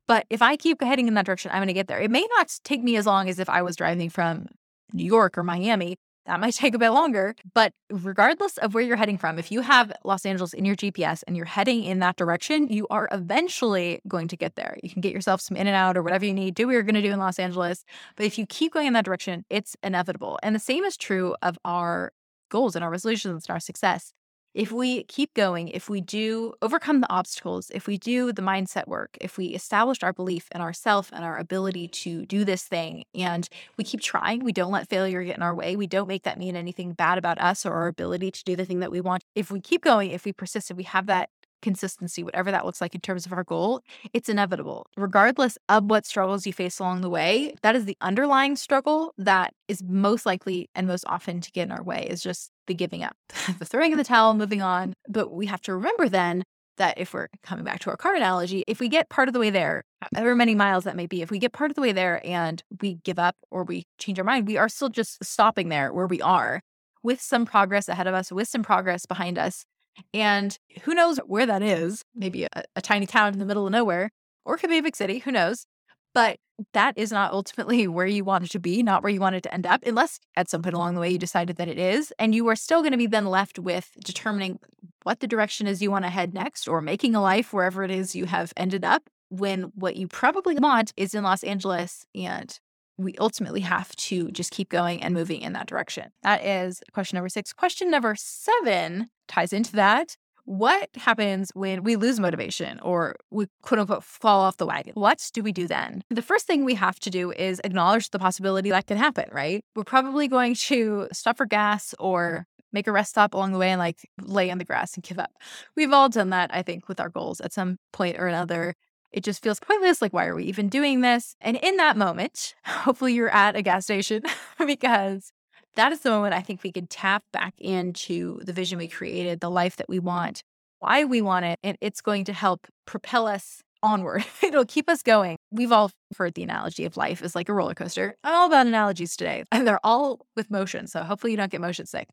But 0.08 0.26
if 0.30 0.42
I 0.42 0.58
keep 0.58 0.82
heading 0.82 1.08
in 1.08 1.14
that 1.14 1.26
direction, 1.26 1.52
I'm 1.52 1.60
going 1.60 1.68
to 1.68 1.74
get 1.74 1.88
there. 1.88 2.00
It 2.00 2.12
may 2.12 2.28
not 2.38 2.60
take 2.64 2.84
me 2.84 2.96
as 2.98 3.06
long 3.06 3.30
as 3.30 3.40
if 3.40 3.50
I 3.50 3.62
was 3.62 3.76
driving 3.76 4.10
from 4.10 4.48
New 4.94 5.06
York 5.06 5.38
or 5.38 5.44
Miami, 5.44 5.98
that 6.26 6.40
might 6.40 6.54
take 6.56 6.74
a 6.74 6.80
bit 6.80 6.90
longer, 6.90 7.36
but 7.54 7.74
regardless 7.92 8.58
of 8.58 8.74
where 8.74 8.84
you're 8.84 8.98
heading 8.98 9.18
from, 9.18 9.40
if 9.40 9.52
you 9.52 9.62
have 9.62 9.92
Los 10.04 10.26
Angeles 10.26 10.54
in 10.54 10.66
your 10.66 10.76
GPS 10.76 11.24
and 11.28 11.36
you're 11.36 11.46
heading 11.46 11.84
in 11.84 12.00
that 12.00 12.16
direction, 12.16 12.68
you 12.68 12.88
are 12.90 13.08
eventually 13.12 14.02
going 14.08 14.28
to 14.28 14.38
get 14.38 14.56
there. 14.56 14.78
You 14.84 14.90
can 14.90 15.02
get 15.02 15.14
yourself 15.14 15.42
some 15.42 15.58
In-N-Out 15.58 15.98
or 15.98 16.04
whatever 16.04 16.26
you 16.26 16.34
need, 16.34 16.56
do 16.56 16.68
what 16.68 16.74
you're 16.74 16.84
going 16.84 16.96
to 16.96 17.02
do 17.02 17.12
in 17.12 17.20
Los 17.20 17.40
Angeles. 17.40 17.84
But 18.16 18.26
if 18.26 18.38
you 18.38 18.46
keep 18.46 18.74
going 18.74 18.88
in 18.88 18.94
that 18.94 19.06
direction, 19.06 19.46
it's 19.50 19.76
inevitable. 19.84 20.40
And 20.44 20.56
the 20.56 20.60
same 20.60 20.84
is 20.84 20.98
true 20.98 21.36
of 21.42 21.58
our 21.66 22.14
goals 22.50 22.76
and 22.76 22.84
our 22.84 22.92
resolutions 22.92 23.46
and 23.48 23.54
our 23.54 23.60
success 23.60 24.14
if 24.54 24.72
we 24.72 25.04
keep 25.04 25.34
going, 25.34 25.70
if 25.70 25.90
we 25.90 26.02
do 26.02 26.54
overcome 26.62 27.02
the 27.02 27.12
obstacles, 27.12 27.72
if 27.74 27.88
we 27.88 27.98
do 27.98 28.34
the 28.34 28.42
mindset 28.42 28.88
work, 28.88 29.18
if 29.22 29.38
we 29.38 29.48
establish 29.48 30.04
our 30.04 30.14
belief 30.14 30.48
in 30.54 30.62
ourself 30.62 31.10
and 31.14 31.24
our 31.24 31.38
ability 31.38 31.88
to 31.88 32.26
do 32.26 32.44
this 32.44 32.64
thing, 32.64 33.06
and 33.16 33.48
we 33.78 33.84
keep 33.84 34.02
trying, 34.02 34.44
we 34.44 34.52
don't 34.52 34.72
let 34.72 34.90
failure 34.90 35.24
get 35.24 35.38
in 35.38 35.44
our 35.44 35.56
way, 35.56 35.76
we 35.76 35.88
don't 35.88 36.08
make 36.08 36.24
that 36.24 36.38
mean 36.38 36.56
anything 36.56 36.94
bad 36.94 37.18
about 37.18 37.40
us 37.40 37.66
or 37.66 37.74
our 37.74 37.88
ability 37.88 38.32
to 38.32 38.44
do 38.44 38.56
the 38.56 38.66
thing 38.66 38.80
that 38.80 38.92
we 38.92 39.02
want. 39.02 39.24
If 39.36 39.52
we 39.52 39.62
keep 39.62 39.84
going, 39.84 40.12
if 40.12 40.26
we 40.26 40.34
persist, 40.34 40.70
if 40.70 40.78
we 40.78 40.84
have 40.84 41.06
that 41.06 41.30
consistency, 41.62 42.24
whatever 42.24 42.52
that 42.52 42.66
looks 42.66 42.82
like 42.82 42.96
in 42.96 43.02
terms 43.02 43.26
of 43.26 43.34
our 43.34 43.44
goal, 43.44 43.82
it's 44.14 44.30
inevitable. 44.30 44.88
Regardless 44.98 45.58
of 45.70 45.86
what 45.86 46.06
struggles 46.06 46.46
you 46.46 46.54
face 46.54 46.80
along 46.80 47.02
the 47.02 47.10
way, 47.10 47.54
that 47.62 47.76
is 47.76 47.86
the 47.86 47.98
underlying 48.02 48.56
struggle 48.56 49.14
that 49.18 49.54
is 49.68 49.84
most 49.84 50.26
likely 50.26 50.70
and 50.76 50.88
most 50.88 51.06
often 51.08 51.42
to 51.42 51.52
get 51.52 51.64
in 51.64 51.72
our 51.72 51.84
way 51.84 52.08
is 52.10 52.22
just 52.22 52.52
the 52.68 52.74
giving 52.74 53.04
up, 53.04 53.16
the 53.60 53.66
throwing 53.66 53.92
in 53.92 53.98
the 53.98 54.04
towel, 54.04 54.34
moving 54.34 54.62
on. 54.62 54.94
But 55.08 55.32
we 55.32 55.46
have 55.48 55.62
to 55.62 55.74
remember 55.74 56.10
then 56.10 56.44
that 56.78 56.98
if 56.98 57.14
we're 57.14 57.28
coming 57.44 57.64
back 57.64 57.80
to 57.80 57.90
our 57.90 57.98
car 57.98 58.16
analogy, 58.16 58.64
if 58.68 58.80
we 58.80 58.90
get 58.90 59.10
part 59.10 59.28
of 59.28 59.34
the 59.34 59.40
way 59.40 59.50
there, 59.50 59.84
however 60.16 60.36
many 60.36 60.56
miles 60.56 60.84
that 60.86 60.96
may 60.96 61.06
be, 61.06 61.22
if 61.22 61.30
we 61.30 61.38
get 61.38 61.54
part 61.54 61.70
of 61.70 61.76
the 61.76 61.82
way 61.82 61.92
there 61.92 62.26
and 62.26 62.64
we 62.82 62.96
give 63.04 63.20
up 63.20 63.36
or 63.52 63.64
we 63.64 63.86
change 64.00 64.18
our 64.18 64.26
mind, 64.26 64.48
we 64.48 64.58
are 64.58 64.70
still 64.70 64.90
just 64.90 65.24
stopping 65.24 65.70
there 65.70 65.94
where 65.94 66.08
we 66.08 66.22
are 66.22 66.62
with 67.04 67.22
some 67.22 67.46
progress 67.46 67.88
ahead 67.88 68.08
of 68.08 68.14
us, 68.14 68.32
with 68.32 68.48
some 68.48 68.64
progress 68.64 69.06
behind 69.06 69.38
us. 69.38 69.66
And 70.14 70.58
who 70.84 70.94
knows 70.94 71.18
where 71.20 71.46
that 71.46 71.62
is? 71.62 72.04
Maybe 72.16 72.46
a, 72.46 72.64
a 72.76 72.82
tiny 72.82 73.06
town 73.06 73.34
in 73.34 73.40
the 73.40 73.46
middle 73.46 73.66
of 73.66 73.72
nowhere, 73.72 74.12
or 74.46 74.58
could 74.58 74.70
be 74.70 74.78
a 74.78 74.84
big 74.84 74.96
city, 74.96 75.20
who 75.20 75.32
knows? 75.32 75.66
But 76.14 76.38
that 76.74 76.98
is 76.98 77.12
not 77.12 77.32
ultimately 77.34 77.88
where 77.88 78.08
you 78.08 78.24
wanted 78.24 78.52
to 78.52 78.60
be, 78.60 78.84
not 78.84 79.04
where 79.04 79.12
you 79.12 79.20
wanted 79.20 79.44
to 79.44 79.54
end 79.54 79.66
up, 79.66 79.84
unless 79.86 80.20
at 80.36 80.50
some 80.50 80.62
point 80.62 80.76
along 80.76 80.96
the 80.96 81.02
way 81.02 81.10
you 81.10 81.18
decided 81.18 81.58
that 81.58 81.68
it 81.68 81.78
is. 81.78 82.14
And 82.20 82.36
you 82.36 82.48
are 82.48 82.56
still 82.56 82.82
going 82.82 82.92
to 82.92 82.98
be 82.98 83.08
then 83.08 83.26
left 83.26 83.60
with 83.60 83.92
determining 84.04 84.60
what 85.04 85.20
the 85.20 85.28
direction 85.28 85.68
is 85.68 85.82
you 85.82 85.92
want 85.92 86.06
to 86.06 86.10
head 86.12 86.34
next 86.34 86.68
or 86.68 86.82
making 86.82 87.16
a 87.16 87.22
life 87.22 87.54
wherever 87.54 87.84
it 87.84 87.92
is 87.92 88.16
you 88.16 88.26
have 88.26 88.54
ended 88.56 88.84
up 88.84 89.10
when 89.30 89.72
what 89.76 89.96
you 89.96 90.08
probably 90.08 90.56
want 90.56 90.94
is 90.98 91.16
in 91.16 91.24
Los 91.24 91.44
Angeles 91.44 92.06
and 92.14 92.60
we 93.04 93.16
ultimately 93.20 93.62
have 93.62 93.96
to 93.96 94.30
just 94.32 94.52
keep 94.52 94.70
going 94.70 95.02
and 95.02 95.14
moving 95.14 95.42
in 95.42 95.54
that 95.54 95.68
direction. 95.68 96.12
That 96.24 96.44
is 96.44 96.82
question 96.94 97.18
number 97.18 97.30
six. 97.30 97.54
Question 97.54 97.92
number 97.92 98.16
seven 98.18 99.10
ties 99.28 99.54
into 99.54 99.74
that. 99.74 100.16
What 100.46 100.90
happens 100.96 101.52
when 101.54 101.84
we 101.84 101.96
lose 101.96 102.20
motivation 102.20 102.80
or 102.80 103.16
we 103.30 103.46
quote 103.62 103.80
unquote 103.80 104.04
fall 104.04 104.42
off 104.42 104.58
the 104.58 104.66
wagon? 104.66 104.94
What 104.96 105.30
do 105.34 105.44
we 105.44 105.52
do 105.52 105.68
then? 105.68 106.04
The 106.10 106.22
first 106.22 106.48
thing 106.48 106.66
we 106.66 106.76
have 106.76 107.00
to 107.02 107.10
do 107.10 107.32
is 107.32 107.62
acknowledge 107.64 108.10
the 108.10 108.20
possibility 108.20 108.72
that 108.72 108.88
can 108.88 108.98
happen, 108.98 109.26
right? 109.32 109.64
We're 109.76 109.84
probably 109.84 110.28
going 110.28 110.56
to 110.56 111.08
stop 111.14 111.38
for 111.38 111.46
gas 111.46 111.94
or 112.00 112.48
make 112.74 112.88
a 112.88 112.92
rest 112.92 113.12
stop 113.12 113.34
along 113.34 113.52
the 113.52 113.60
way 113.60 113.70
and 113.70 113.80
like 113.80 114.00
lay 114.20 114.50
on 114.50 114.58
the 114.58 114.66
grass 114.66 114.96
and 114.96 115.04
give 115.04 115.20
up. 115.20 115.32
We've 115.76 115.94
all 115.94 116.10
done 116.10 116.30
that, 116.32 116.50
I 116.54 116.64
think, 116.64 116.88
with 116.88 117.00
our 117.00 117.10
goals 117.10 117.42
at 117.42 117.54
some 117.54 117.78
point 117.94 118.18
or 118.18 118.28
another. 118.28 118.76
It 119.12 119.24
just 119.24 119.44
feels 119.44 119.60
pointless. 119.60 120.02
Like, 120.02 120.14
why 120.14 120.26
are 120.26 120.36
we 120.36 120.46
even 120.46 120.70
doing 120.70 121.02
this? 121.02 121.36
And 121.42 121.58
in 121.58 121.78
that 121.78 121.98
moment, 121.98 122.56
hopefully 122.66 123.14
you're 123.14 123.30
at 123.30 123.56
a 123.56 123.62
gas 123.62 123.86
station 123.86 124.24
because 124.66 125.32
that 125.76 125.92
is 125.92 126.02
the 126.02 126.10
moment 126.10 126.34
I 126.34 126.42
think 126.42 126.64
we 126.64 126.72
can 126.72 126.88
tap 126.88 127.24
back 127.32 127.54
into 127.58 128.40
the 128.44 128.54
vision 128.54 128.78
we 128.78 128.88
created, 128.88 129.40
the 129.40 129.50
life 129.50 129.78
that 129.78 129.90
we 129.90 130.00
want, 130.00 130.44
why 130.80 131.04
we 131.04 131.22
want 131.22 131.46
it. 131.46 131.60
And 131.64 131.78
it's 131.82 132.02
going 132.02 132.26
to 132.26 132.34
help 132.34 132.68
propel 132.86 133.28
us 133.28 133.62
onward. 133.84 134.26
It'll 134.44 134.66
keep 134.66 134.90
us 134.90 135.02
going. 135.02 135.38
We've 135.52 135.72
all 135.72 135.92
heard 136.18 136.34
the 136.34 136.44
analogy 136.44 136.86
of 136.86 136.98
life 136.98 137.22
is 137.22 137.36
like 137.36 137.50
a 137.50 137.54
roller 137.54 137.74
coaster. 137.74 138.16
I'm 138.24 138.36
all 138.36 138.48
about 138.48 138.68
analogies 138.68 139.16
today, 139.16 139.44
and 139.52 139.68
they're 139.68 139.80
all 139.84 140.26
with 140.36 140.52
motion. 140.52 140.88
So 140.88 141.04
hopefully 141.04 141.32
you 141.32 141.38
don't 141.38 141.52
get 141.52 141.62
motion 141.62 141.86
sick. 141.86 142.08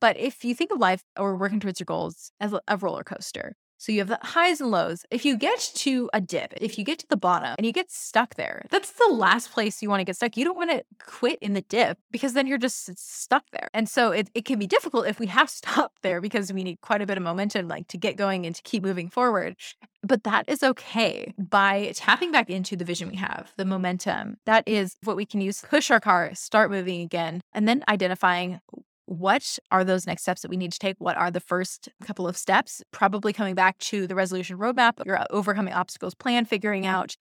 But 0.00 0.16
if 0.16 0.44
you 0.44 0.54
think 0.54 0.70
of 0.70 0.78
life 0.78 1.02
or 1.18 1.36
working 1.36 1.60
towards 1.60 1.80
your 1.80 1.86
goals 1.86 2.30
as 2.40 2.54
a 2.68 2.76
roller 2.76 3.02
coaster, 3.02 3.56
so 3.78 3.92
you 3.92 4.00
have 4.00 4.08
the 4.08 4.18
highs 4.20 4.60
and 4.60 4.70
lows. 4.70 5.06
If 5.10 5.24
you 5.24 5.36
get 5.36 5.70
to 5.76 6.10
a 6.12 6.20
dip, 6.20 6.52
if 6.60 6.78
you 6.78 6.84
get 6.84 6.98
to 6.98 7.06
the 7.08 7.16
bottom 7.16 7.54
and 7.56 7.64
you 7.64 7.72
get 7.72 7.90
stuck 7.90 8.34
there, 8.34 8.66
that's 8.70 8.90
the 8.92 9.08
last 9.12 9.52
place 9.52 9.80
you 9.80 9.88
want 9.88 10.00
to 10.00 10.04
get 10.04 10.16
stuck. 10.16 10.36
You 10.36 10.44
don't 10.44 10.56
want 10.56 10.70
to 10.70 10.84
quit 10.98 11.38
in 11.40 11.54
the 11.54 11.62
dip 11.62 11.96
because 12.10 12.32
then 12.32 12.48
you're 12.48 12.58
just 12.58 12.98
stuck 12.98 13.44
there. 13.52 13.68
And 13.72 13.88
so 13.88 14.10
it, 14.10 14.30
it 14.34 14.44
can 14.44 14.58
be 14.58 14.66
difficult 14.66 15.06
if 15.06 15.20
we 15.20 15.26
have 15.28 15.48
stopped 15.60 16.02
there 16.02 16.20
because 16.20 16.52
we 16.52 16.64
need 16.64 16.80
quite 16.80 17.00
a 17.00 17.06
bit 17.06 17.16
of 17.16 17.22
momentum 17.22 17.68
like 17.68 17.88
to 17.88 17.96
get 17.96 18.16
going 18.16 18.46
and 18.46 18.54
to 18.54 18.62
keep 18.62 18.82
moving 18.82 19.08
forward. 19.08 19.56
But 20.02 20.24
that 20.24 20.48
is 20.48 20.62
okay 20.62 21.34
by 21.38 21.92
tapping 21.94 22.32
back 22.32 22.50
into 22.50 22.76
the 22.76 22.84
vision 22.84 23.08
we 23.08 23.16
have, 23.16 23.52
the 23.56 23.64
momentum. 23.64 24.36
That 24.44 24.66
is 24.66 24.96
what 25.02 25.16
we 25.16 25.26
can 25.26 25.40
use 25.40 25.60
push 25.60 25.90
our 25.90 26.00
car, 26.00 26.34
start 26.34 26.70
moving 26.70 27.00
again, 27.00 27.40
and 27.52 27.66
then 27.66 27.84
identifying 27.88 28.60
what 29.08 29.58
are 29.70 29.84
those 29.84 30.06
next 30.06 30.22
steps 30.22 30.42
that 30.42 30.50
we 30.50 30.56
need 30.56 30.72
to 30.72 30.78
take? 30.78 30.96
What 30.98 31.16
are 31.16 31.30
the 31.30 31.40
first 31.40 31.88
couple 32.04 32.28
of 32.28 32.36
steps? 32.36 32.82
Probably 32.92 33.32
coming 33.32 33.54
back 33.54 33.78
to 33.78 34.06
the 34.06 34.14
resolution 34.14 34.58
roadmap, 34.58 35.04
your 35.06 35.18
uh, 35.18 35.24
overcoming 35.30 35.72
obstacles 35.72 36.14
plan, 36.14 36.44
figuring 36.44 36.84
out 36.84 37.16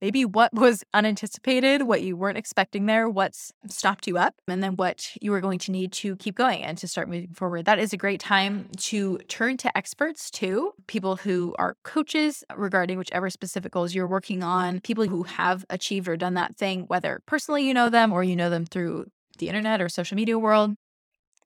maybe 0.00 0.24
what 0.24 0.52
was 0.52 0.84
unanticipated, 0.94 1.82
what 1.82 2.02
you 2.02 2.16
weren't 2.16 2.38
expecting 2.38 2.86
there, 2.86 3.08
what's 3.08 3.52
stopped 3.68 4.06
you 4.06 4.18
up, 4.18 4.34
and 4.46 4.62
then 4.62 4.76
what 4.76 5.10
you 5.20 5.32
are 5.34 5.40
going 5.40 5.58
to 5.60 5.72
need 5.72 5.92
to 5.92 6.16
keep 6.16 6.36
going 6.36 6.62
and 6.62 6.78
to 6.78 6.86
start 6.86 7.08
moving 7.08 7.32
forward. 7.32 7.64
That 7.64 7.78
is 7.78 7.92
a 7.92 7.96
great 7.96 8.20
time 8.20 8.68
to 8.78 9.18
turn 9.28 9.56
to 9.58 9.76
experts 9.76 10.30
too, 10.30 10.72
people 10.86 11.16
who 11.16 11.54
are 11.58 11.76
coaches 11.82 12.44
regarding 12.56 12.98
whichever 12.98 13.30
specific 13.30 13.72
goals 13.72 13.94
you're 13.94 14.06
working 14.06 14.44
on, 14.44 14.80
people 14.80 15.06
who 15.06 15.24
have 15.24 15.64
achieved 15.70 16.08
or 16.08 16.16
done 16.16 16.34
that 16.34 16.56
thing, 16.56 16.82
whether 16.82 17.20
personally 17.26 17.66
you 17.66 17.74
know 17.74 17.88
them 17.88 18.12
or 18.12 18.22
you 18.22 18.36
know 18.36 18.50
them 18.50 18.64
through 18.64 19.06
the 19.38 19.48
internet 19.48 19.80
or 19.80 19.88
social 19.88 20.14
media 20.14 20.38
world 20.38 20.76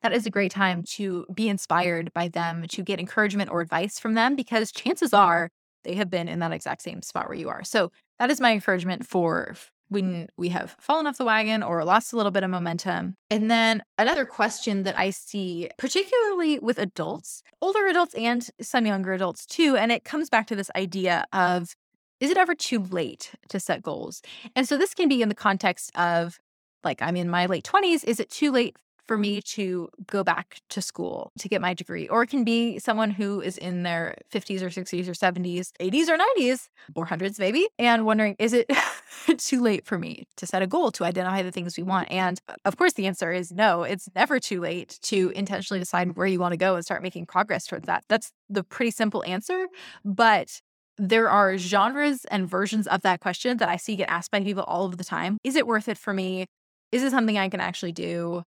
that 0.06 0.12
is 0.12 0.24
a 0.24 0.30
great 0.30 0.52
time 0.52 0.84
to 0.84 1.26
be 1.34 1.48
inspired 1.48 2.12
by 2.12 2.28
them, 2.28 2.64
to 2.68 2.84
get 2.84 3.00
encouragement 3.00 3.50
or 3.50 3.60
advice 3.60 3.98
from 3.98 4.14
them, 4.14 4.36
because 4.36 4.70
chances 4.70 5.12
are 5.12 5.50
they 5.82 5.96
have 5.96 6.08
been 6.08 6.28
in 6.28 6.38
that 6.38 6.52
exact 6.52 6.82
same 6.82 7.02
spot 7.02 7.26
where 7.28 7.36
you 7.36 7.48
are. 7.48 7.64
So 7.64 7.90
that 8.20 8.30
is 8.30 8.40
my 8.40 8.52
encouragement 8.52 9.04
for 9.04 9.56
when 9.88 10.28
we 10.36 10.50
have 10.50 10.76
fallen 10.78 11.08
off 11.08 11.18
the 11.18 11.24
wagon 11.24 11.64
or 11.64 11.84
lost 11.84 12.12
a 12.12 12.16
little 12.16 12.30
bit 12.30 12.44
of 12.44 12.50
momentum. 12.50 13.14
And 13.30 13.50
then 13.50 13.82
another 13.98 14.24
question 14.24 14.84
that 14.84 14.96
I 14.96 15.10
see, 15.10 15.70
particularly 15.76 16.60
with 16.60 16.78
adults, 16.78 17.42
older 17.60 17.88
adults 17.88 18.14
and 18.14 18.48
some 18.60 18.86
younger 18.86 19.12
adults 19.12 19.44
too, 19.44 19.76
and 19.76 19.90
it 19.90 20.04
comes 20.04 20.30
back 20.30 20.46
to 20.46 20.54
this 20.54 20.70
idea 20.76 21.24
of 21.32 21.74
is 22.20 22.30
it 22.30 22.38
ever 22.38 22.54
too 22.54 22.78
late 22.78 23.32
to 23.48 23.58
set 23.58 23.82
goals? 23.82 24.22
And 24.54 24.68
so 24.68 24.78
this 24.78 24.94
can 24.94 25.08
be 25.08 25.20
in 25.20 25.28
the 25.28 25.34
context 25.34 25.90
of 25.96 26.38
like 26.84 27.02
I'm 27.02 27.16
in 27.16 27.28
my 27.28 27.46
late 27.46 27.64
20s, 27.64 28.04
is 28.04 28.20
it 28.20 28.30
too 28.30 28.52
late 28.52 28.76
for 29.06 29.16
me 29.16 29.40
to 29.40 29.88
go 30.06 30.24
back 30.24 30.60
to 30.70 30.82
school 30.82 31.32
to 31.38 31.48
get 31.48 31.60
my 31.60 31.74
degree. 31.74 32.08
Or 32.08 32.22
it 32.22 32.28
can 32.28 32.44
be 32.44 32.78
someone 32.78 33.10
who 33.10 33.40
is 33.40 33.56
in 33.58 33.82
their 33.82 34.16
50s 34.32 34.62
or 34.62 34.68
60s 34.68 35.08
or 35.08 35.12
70s, 35.12 35.70
80s 35.80 36.08
or 36.08 36.18
90s, 36.38 36.68
or 36.94 37.06
hundreds 37.06 37.38
maybe, 37.38 37.68
and 37.78 38.04
wondering, 38.04 38.36
is 38.38 38.52
it 38.52 38.70
too 39.38 39.62
late 39.62 39.86
for 39.86 39.98
me 39.98 40.26
to 40.36 40.46
set 40.46 40.62
a 40.62 40.66
goal 40.66 40.90
to 40.92 41.04
identify 41.04 41.42
the 41.42 41.52
things 41.52 41.76
we 41.76 41.82
want? 41.82 42.10
And 42.10 42.40
uh, 42.48 42.54
of 42.64 42.76
course, 42.76 42.94
the 42.94 43.06
answer 43.06 43.32
is 43.32 43.52
no, 43.52 43.82
it's 43.82 44.08
never 44.14 44.40
too 44.40 44.60
late 44.60 44.98
to 45.02 45.30
intentionally 45.30 45.80
decide 45.80 46.16
where 46.16 46.26
you 46.26 46.40
want 46.40 46.52
to 46.52 46.58
go 46.58 46.74
and 46.74 46.84
start 46.84 47.02
making 47.02 47.26
progress 47.26 47.66
towards 47.66 47.86
that. 47.86 48.04
That's 48.08 48.32
the 48.48 48.64
pretty 48.64 48.90
simple 48.90 49.24
answer. 49.24 49.66
But 50.04 50.60
there 50.98 51.28
are 51.28 51.58
genres 51.58 52.24
and 52.26 52.48
versions 52.48 52.86
of 52.86 53.02
that 53.02 53.20
question 53.20 53.58
that 53.58 53.68
I 53.68 53.76
see 53.76 53.96
get 53.96 54.08
asked 54.08 54.30
by 54.30 54.40
people 54.40 54.64
all 54.64 54.86
of 54.86 54.96
the 54.96 55.04
time. 55.04 55.38
Is 55.44 55.56
it 55.56 55.66
worth 55.66 55.88
it 55.88 55.98
for 55.98 56.14
me? 56.14 56.46
Is 56.92 57.02
it 57.02 57.10
something 57.10 57.36
I 57.36 57.48
can 57.48 57.60
actually 57.60 57.92
do? 57.92 58.42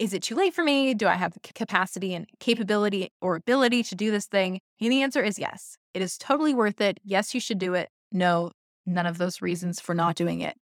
Is 0.00 0.14
it 0.14 0.22
too 0.22 0.34
late 0.34 0.54
for 0.54 0.64
me? 0.64 0.94
Do 0.94 1.06
I 1.06 1.14
have 1.14 1.34
the 1.34 1.40
capacity 1.40 2.14
and 2.14 2.26
capability 2.40 3.12
or 3.20 3.36
ability 3.36 3.82
to 3.84 3.94
do 3.94 4.10
this 4.10 4.26
thing? 4.26 4.60
And 4.80 4.90
the 4.90 5.02
answer 5.02 5.22
is 5.22 5.38
yes. 5.38 5.76
It 5.92 6.00
is 6.00 6.16
totally 6.16 6.54
worth 6.54 6.80
it. 6.80 6.98
Yes, 7.04 7.34
you 7.34 7.40
should 7.40 7.58
do 7.58 7.74
it. 7.74 7.90
No, 8.10 8.50
none 8.86 9.06
of 9.06 9.18
those 9.18 9.42
reasons 9.42 9.78
for 9.78 9.94
not 9.94 10.16
doing 10.16 10.40
it 10.40 10.56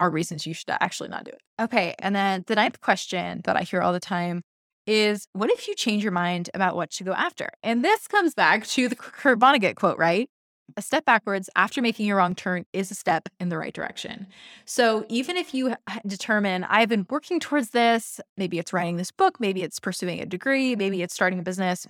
are 0.00 0.10
reasons 0.10 0.46
you 0.46 0.54
should 0.54 0.70
actually 0.70 1.10
not 1.10 1.24
do 1.24 1.32
it. 1.32 1.40
Okay. 1.60 1.94
And 1.98 2.16
then 2.16 2.44
the 2.46 2.54
ninth 2.54 2.80
question 2.80 3.42
that 3.44 3.56
I 3.56 3.62
hear 3.62 3.82
all 3.82 3.92
the 3.92 4.00
time 4.00 4.42
is 4.86 5.28
what 5.34 5.50
if 5.50 5.68
you 5.68 5.74
change 5.74 6.02
your 6.02 6.10
mind 6.10 6.48
about 6.54 6.74
what 6.74 6.90
to 6.92 7.04
go 7.04 7.12
after? 7.12 7.50
And 7.62 7.84
this 7.84 8.08
comes 8.08 8.34
back 8.34 8.66
to 8.68 8.88
the 8.88 8.96
Kurt 8.96 9.38
Vonnegut 9.38 9.76
quote, 9.76 9.98
right? 9.98 10.30
A 10.76 10.82
step 10.82 11.04
backwards 11.04 11.48
after 11.56 11.82
making 11.82 12.10
a 12.10 12.14
wrong 12.14 12.34
turn 12.34 12.64
is 12.72 12.90
a 12.90 12.94
step 12.94 13.28
in 13.40 13.48
the 13.48 13.58
right 13.58 13.74
direction. 13.74 14.26
So 14.64 15.04
even 15.08 15.36
if 15.36 15.54
you 15.54 15.74
determine, 16.06 16.64
I've 16.64 16.88
been 16.88 17.06
working 17.10 17.40
towards 17.40 17.70
this, 17.70 18.20
maybe 18.36 18.58
it's 18.58 18.72
writing 18.72 18.96
this 18.96 19.10
book, 19.10 19.40
maybe 19.40 19.62
it's 19.62 19.80
pursuing 19.80 20.20
a 20.20 20.26
degree, 20.26 20.76
maybe 20.76 21.02
it's 21.02 21.14
starting 21.14 21.38
a 21.38 21.42
business, 21.42 21.86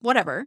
whatever, 0.00 0.46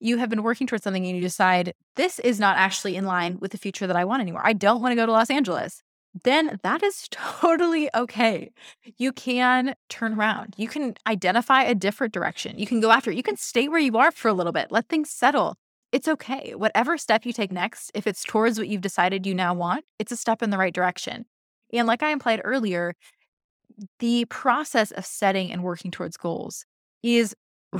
you 0.00 0.18
have 0.18 0.28
been 0.28 0.42
working 0.42 0.66
towards 0.66 0.84
something 0.84 1.06
and 1.06 1.16
you 1.16 1.22
decide, 1.22 1.72
this 1.96 2.18
is 2.20 2.38
not 2.38 2.56
actually 2.56 2.96
in 2.96 3.06
line 3.06 3.38
with 3.40 3.52
the 3.52 3.58
future 3.58 3.86
that 3.86 3.96
I 3.96 4.04
want 4.04 4.20
anymore. 4.20 4.42
I 4.44 4.52
don't 4.52 4.82
want 4.82 4.92
to 4.92 4.96
go 4.96 5.06
to 5.06 5.12
Los 5.12 5.30
Angeles. 5.30 5.82
Then 6.24 6.58
that 6.62 6.82
is 6.82 7.08
totally 7.10 7.88
okay. 7.94 8.50
You 8.98 9.12
can 9.12 9.74
turn 9.88 10.14
around. 10.14 10.54
You 10.56 10.68
can 10.68 10.94
identify 11.06 11.62
a 11.62 11.74
different 11.74 12.12
direction. 12.12 12.58
You 12.58 12.66
can 12.66 12.80
go 12.80 12.90
after 12.90 13.10
it. 13.10 13.16
You 13.16 13.22
can 13.22 13.36
stay 13.36 13.68
where 13.68 13.80
you 13.80 13.96
are 13.96 14.10
for 14.10 14.28
a 14.28 14.34
little 14.34 14.52
bit, 14.52 14.70
let 14.70 14.88
things 14.88 15.10
settle 15.10 15.56
it's 15.92 16.08
okay. 16.08 16.54
Whatever 16.54 16.98
step 16.98 17.24
you 17.24 17.32
take 17.32 17.52
next, 17.52 17.90
if 17.94 18.06
it's 18.06 18.24
towards 18.24 18.58
what 18.58 18.68
you've 18.68 18.80
decided 18.80 19.26
you 19.26 19.34
now 19.34 19.54
want, 19.54 19.84
it's 19.98 20.12
a 20.12 20.16
step 20.16 20.42
in 20.42 20.50
the 20.50 20.58
right 20.58 20.74
direction. 20.74 21.24
And 21.72 21.86
like 21.86 22.02
I 22.02 22.10
implied 22.10 22.40
earlier, 22.44 22.94
the 23.98 24.24
process 24.26 24.90
of 24.90 25.04
setting 25.04 25.52
and 25.52 25.62
working 25.62 25.90
towards 25.90 26.16
goals 26.16 26.64
is 27.02 27.34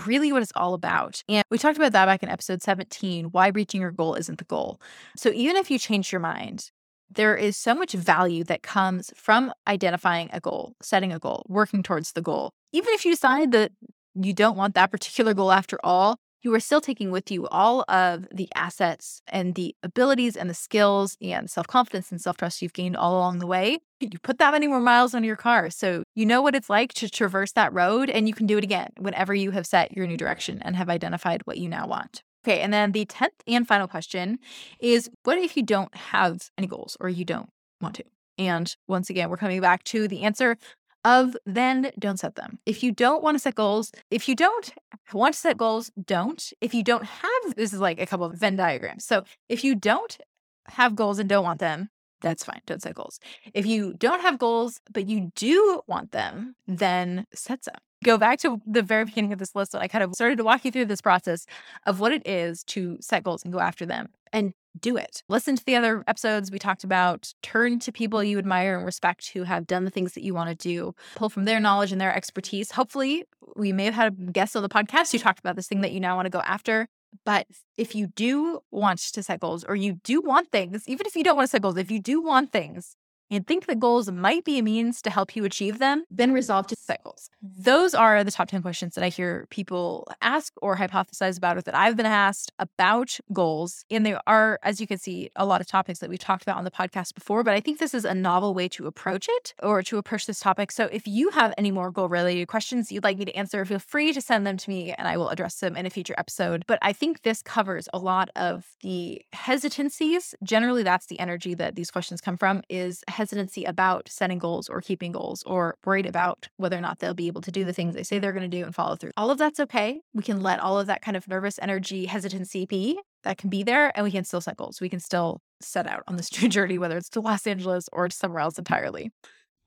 really 0.04 0.32
what 0.32 0.42
it's 0.42 0.52
all 0.54 0.74
about. 0.74 1.22
And 1.28 1.44
we 1.50 1.58
talked 1.58 1.76
about 1.76 1.92
that 1.92 2.06
back 2.06 2.22
in 2.22 2.28
episode 2.28 2.62
17 2.62 3.26
why 3.26 3.48
reaching 3.48 3.80
your 3.80 3.92
goal 3.92 4.14
isn't 4.14 4.38
the 4.38 4.44
goal. 4.44 4.80
So 5.16 5.30
even 5.32 5.56
if 5.56 5.70
you 5.70 5.78
change 5.78 6.12
your 6.12 6.20
mind, 6.20 6.70
there 7.10 7.36
is 7.36 7.56
so 7.56 7.74
much 7.74 7.92
value 7.92 8.44
that 8.44 8.62
comes 8.62 9.12
from 9.14 9.52
identifying 9.68 10.28
a 10.32 10.40
goal, 10.40 10.74
setting 10.82 11.12
a 11.12 11.18
goal, 11.18 11.44
working 11.48 11.82
towards 11.82 12.12
the 12.12 12.22
goal. 12.22 12.50
Even 12.72 12.92
if 12.94 13.04
you 13.04 13.12
decide 13.12 13.52
that 13.52 13.72
you 14.14 14.32
don't 14.32 14.56
want 14.56 14.74
that 14.74 14.90
particular 14.90 15.32
goal 15.32 15.52
after 15.52 15.78
all, 15.84 16.18
you 16.46 16.54
are 16.54 16.60
still 16.60 16.80
taking 16.80 17.10
with 17.10 17.28
you 17.28 17.48
all 17.48 17.84
of 17.88 18.28
the 18.32 18.48
assets 18.54 19.20
and 19.26 19.56
the 19.56 19.74
abilities 19.82 20.36
and 20.36 20.48
the 20.48 20.54
skills 20.54 21.16
and 21.20 21.50
self 21.50 21.66
confidence 21.66 22.12
and 22.12 22.20
self 22.20 22.36
trust 22.36 22.62
you've 22.62 22.72
gained 22.72 22.96
all 22.96 23.16
along 23.16 23.40
the 23.40 23.48
way. 23.48 23.80
You 23.98 24.10
put 24.22 24.38
that 24.38 24.52
many 24.52 24.68
more 24.68 24.78
miles 24.78 25.12
on 25.12 25.24
your 25.24 25.34
car. 25.34 25.70
So 25.70 26.04
you 26.14 26.24
know 26.24 26.40
what 26.40 26.54
it's 26.54 26.70
like 26.70 26.94
to 26.94 27.10
traverse 27.10 27.50
that 27.52 27.72
road 27.72 28.08
and 28.08 28.28
you 28.28 28.34
can 28.34 28.46
do 28.46 28.56
it 28.58 28.62
again 28.62 28.90
whenever 28.96 29.34
you 29.34 29.50
have 29.50 29.66
set 29.66 29.96
your 29.96 30.06
new 30.06 30.16
direction 30.16 30.62
and 30.62 30.76
have 30.76 30.88
identified 30.88 31.42
what 31.46 31.58
you 31.58 31.68
now 31.68 31.88
want. 31.88 32.22
Okay. 32.46 32.60
And 32.60 32.72
then 32.72 32.92
the 32.92 33.06
10th 33.06 33.40
and 33.48 33.66
final 33.66 33.88
question 33.88 34.38
is 34.78 35.10
what 35.24 35.38
if 35.38 35.56
you 35.56 35.64
don't 35.64 35.92
have 35.96 36.48
any 36.56 36.68
goals 36.68 36.96
or 37.00 37.08
you 37.08 37.24
don't 37.24 37.48
want 37.80 37.96
to? 37.96 38.04
And 38.38 38.72
once 38.86 39.10
again, 39.10 39.30
we're 39.30 39.36
coming 39.36 39.60
back 39.60 39.82
to 39.84 40.06
the 40.06 40.22
answer 40.22 40.58
of 41.06 41.36
then 41.46 41.92
don't 42.00 42.18
set 42.18 42.34
them. 42.34 42.58
If 42.66 42.82
you 42.82 42.90
don't 42.90 43.22
want 43.22 43.36
to 43.36 43.38
set 43.38 43.54
goals, 43.54 43.92
if 44.10 44.28
you 44.28 44.34
don't 44.34 44.74
want 45.12 45.34
to 45.34 45.40
set 45.40 45.56
goals, 45.56 45.90
don't. 46.04 46.52
If 46.60 46.74
you 46.74 46.82
don't 46.82 47.04
have, 47.04 47.54
this 47.56 47.72
is 47.72 47.78
like 47.78 48.00
a 48.00 48.06
couple 48.06 48.26
of 48.26 48.34
Venn 48.38 48.56
diagrams. 48.56 49.04
So 49.04 49.22
if 49.48 49.62
you 49.62 49.76
don't 49.76 50.18
have 50.66 50.96
goals 50.96 51.20
and 51.20 51.28
don't 51.28 51.44
want 51.44 51.60
them, 51.60 51.90
that's 52.22 52.44
fine. 52.44 52.60
Don't 52.66 52.82
set 52.82 52.96
goals. 52.96 53.20
If 53.54 53.66
you 53.66 53.94
don't 53.94 54.20
have 54.20 54.36
goals, 54.38 54.80
but 54.92 55.08
you 55.08 55.30
do 55.36 55.82
want 55.86 56.10
them, 56.10 56.56
then 56.66 57.26
set 57.32 57.64
some. 57.64 57.74
Go 58.04 58.18
back 58.18 58.40
to 58.40 58.60
the 58.66 58.82
very 58.82 59.04
beginning 59.04 59.32
of 59.32 59.38
this 59.38 59.54
list. 59.54 59.76
I 59.76 59.86
kind 59.86 60.02
of 60.02 60.12
started 60.12 60.38
to 60.38 60.44
walk 60.44 60.64
you 60.64 60.72
through 60.72 60.86
this 60.86 61.00
process 61.00 61.46
of 61.86 62.00
what 62.00 62.12
it 62.12 62.26
is 62.26 62.64
to 62.64 62.98
set 63.00 63.22
goals 63.22 63.44
and 63.44 63.52
go 63.52 63.60
after 63.60 63.86
them. 63.86 64.08
And 64.32 64.54
do 64.80 64.96
it. 64.96 65.22
Listen 65.28 65.56
to 65.56 65.64
the 65.64 65.76
other 65.76 66.04
episodes 66.06 66.50
we 66.50 66.58
talked 66.58 66.84
about. 66.84 67.32
Turn 67.42 67.78
to 67.80 67.92
people 67.92 68.22
you 68.22 68.38
admire 68.38 68.76
and 68.76 68.86
respect 68.86 69.30
who 69.30 69.44
have 69.44 69.66
done 69.66 69.84
the 69.84 69.90
things 69.90 70.14
that 70.14 70.22
you 70.22 70.34
want 70.34 70.50
to 70.50 70.54
do. 70.54 70.94
Pull 71.14 71.28
from 71.28 71.44
their 71.44 71.60
knowledge 71.60 71.92
and 71.92 72.00
their 72.00 72.14
expertise. 72.14 72.72
Hopefully, 72.72 73.24
we 73.56 73.72
may 73.72 73.84
have 73.84 73.94
had 73.94 74.12
a 74.12 74.32
guest 74.32 74.56
on 74.56 74.62
the 74.62 74.68
podcast 74.68 75.12
who 75.12 75.18
talked 75.18 75.38
about 75.38 75.56
this 75.56 75.68
thing 75.68 75.80
that 75.80 75.92
you 75.92 76.00
now 76.00 76.16
want 76.16 76.26
to 76.26 76.30
go 76.30 76.40
after. 76.40 76.88
But 77.24 77.46
if 77.76 77.94
you 77.94 78.08
do 78.08 78.60
want 78.70 78.98
to 78.98 79.22
set 79.22 79.40
goals 79.40 79.64
or 79.64 79.76
you 79.76 79.94
do 80.04 80.20
want 80.20 80.50
things, 80.50 80.84
even 80.86 81.06
if 81.06 81.16
you 81.16 81.24
don't 81.24 81.36
want 81.36 81.46
to 81.46 81.50
set 81.50 81.62
goals, 81.62 81.78
if 81.78 81.90
you 81.90 82.00
do 82.00 82.20
want 82.20 82.52
things, 82.52 82.96
and 83.30 83.46
think 83.46 83.66
that 83.66 83.78
goals 83.78 84.10
might 84.10 84.44
be 84.44 84.58
a 84.58 84.62
means 84.62 85.02
to 85.02 85.10
help 85.10 85.34
you 85.36 85.44
achieve 85.44 85.78
them, 85.78 86.04
then 86.10 86.32
resolve 86.32 86.66
to 86.68 86.76
set 86.76 87.02
goals. 87.02 87.30
Mm-hmm. 87.44 87.62
Those 87.62 87.94
are 87.94 88.22
the 88.24 88.30
top 88.30 88.48
10 88.48 88.62
questions 88.62 88.94
that 88.94 89.04
I 89.04 89.08
hear 89.08 89.46
people 89.50 90.06
ask 90.20 90.52
or 90.62 90.76
hypothesize 90.76 91.36
about, 91.36 91.56
or 91.56 91.62
that 91.62 91.74
I've 91.74 91.96
been 91.96 92.06
asked 92.06 92.52
about 92.58 93.18
goals. 93.32 93.84
And 93.90 94.06
they 94.06 94.16
are, 94.26 94.58
as 94.62 94.80
you 94.80 94.86
can 94.86 94.98
see, 94.98 95.30
a 95.36 95.46
lot 95.46 95.60
of 95.60 95.66
topics 95.66 95.98
that 96.00 96.10
we've 96.10 96.18
talked 96.18 96.42
about 96.42 96.56
on 96.56 96.64
the 96.64 96.70
podcast 96.70 97.14
before, 97.14 97.42
but 97.42 97.54
I 97.54 97.60
think 97.60 97.78
this 97.78 97.94
is 97.94 98.04
a 98.04 98.14
novel 98.14 98.54
way 98.54 98.68
to 98.68 98.86
approach 98.86 99.26
it 99.28 99.54
or 99.62 99.82
to 99.82 99.98
approach 99.98 100.26
this 100.26 100.40
topic. 100.40 100.70
So 100.70 100.88
if 100.92 101.06
you 101.06 101.30
have 101.30 101.52
any 101.58 101.70
more 101.70 101.90
goal 101.90 102.08
related 102.08 102.48
questions 102.48 102.92
you'd 102.92 103.04
like 103.04 103.18
me 103.18 103.24
to 103.24 103.36
answer, 103.36 103.64
feel 103.64 103.78
free 103.78 104.12
to 104.12 104.20
send 104.20 104.46
them 104.46 104.56
to 104.56 104.70
me 104.70 104.92
and 104.92 105.08
I 105.08 105.16
will 105.16 105.28
address 105.30 105.56
them 105.56 105.76
in 105.76 105.86
a 105.86 105.90
future 105.90 106.14
episode. 106.18 106.64
But 106.66 106.78
I 106.82 106.92
think 106.92 107.22
this 107.22 107.42
covers 107.42 107.88
a 107.92 107.98
lot 107.98 108.30
of 108.36 108.64
the 108.82 109.22
hesitancies. 109.32 110.34
Generally, 110.42 110.84
that's 110.84 111.06
the 111.06 111.18
energy 111.18 111.54
that 111.54 111.74
these 111.74 111.90
questions 111.90 112.20
come 112.20 112.36
from 112.36 112.62
is 112.68 113.02
hesitancy 113.16 113.64
about 113.64 114.08
setting 114.08 114.38
goals 114.38 114.68
or 114.68 114.80
keeping 114.80 115.12
goals 115.12 115.42
or 115.44 115.76
worried 115.84 116.06
about 116.06 116.48
whether 116.56 116.76
or 116.76 116.80
not 116.80 116.98
they'll 116.98 117.14
be 117.14 117.26
able 117.26 117.40
to 117.40 117.50
do 117.50 117.64
the 117.64 117.72
things 117.72 117.94
they 117.94 118.02
say 118.02 118.18
they're 118.18 118.32
going 118.32 118.48
to 118.48 118.56
do 118.56 118.64
and 118.64 118.74
follow 118.74 118.96
through. 118.96 119.10
All 119.16 119.30
of 119.30 119.38
that's 119.38 119.60
okay. 119.60 120.00
We 120.14 120.22
can 120.22 120.40
let 120.40 120.60
all 120.60 120.78
of 120.78 120.86
that 120.86 121.02
kind 121.02 121.16
of 121.16 121.26
nervous 121.28 121.58
energy, 121.60 122.06
hesitancy 122.06 122.66
be 122.66 122.98
that 123.24 123.38
can 123.38 123.50
be 123.50 123.62
there 123.62 123.92
and 123.94 124.04
we 124.04 124.12
can 124.12 124.24
still 124.24 124.40
set 124.40 124.56
goals. 124.56 124.80
We 124.80 124.88
can 124.88 125.00
still 125.00 125.40
set 125.60 125.86
out 125.86 126.04
on 126.06 126.16
this 126.16 126.30
journey, 126.30 126.78
whether 126.78 126.96
it's 126.96 127.10
to 127.10 127.20
Los 127.20 127.46
Angeles 127.46 127.88
or 127.92 128.08
to 128.08 128.16
somewhere 128.16 128.40
else 128.40 128.58
entirely. 128.58 129.10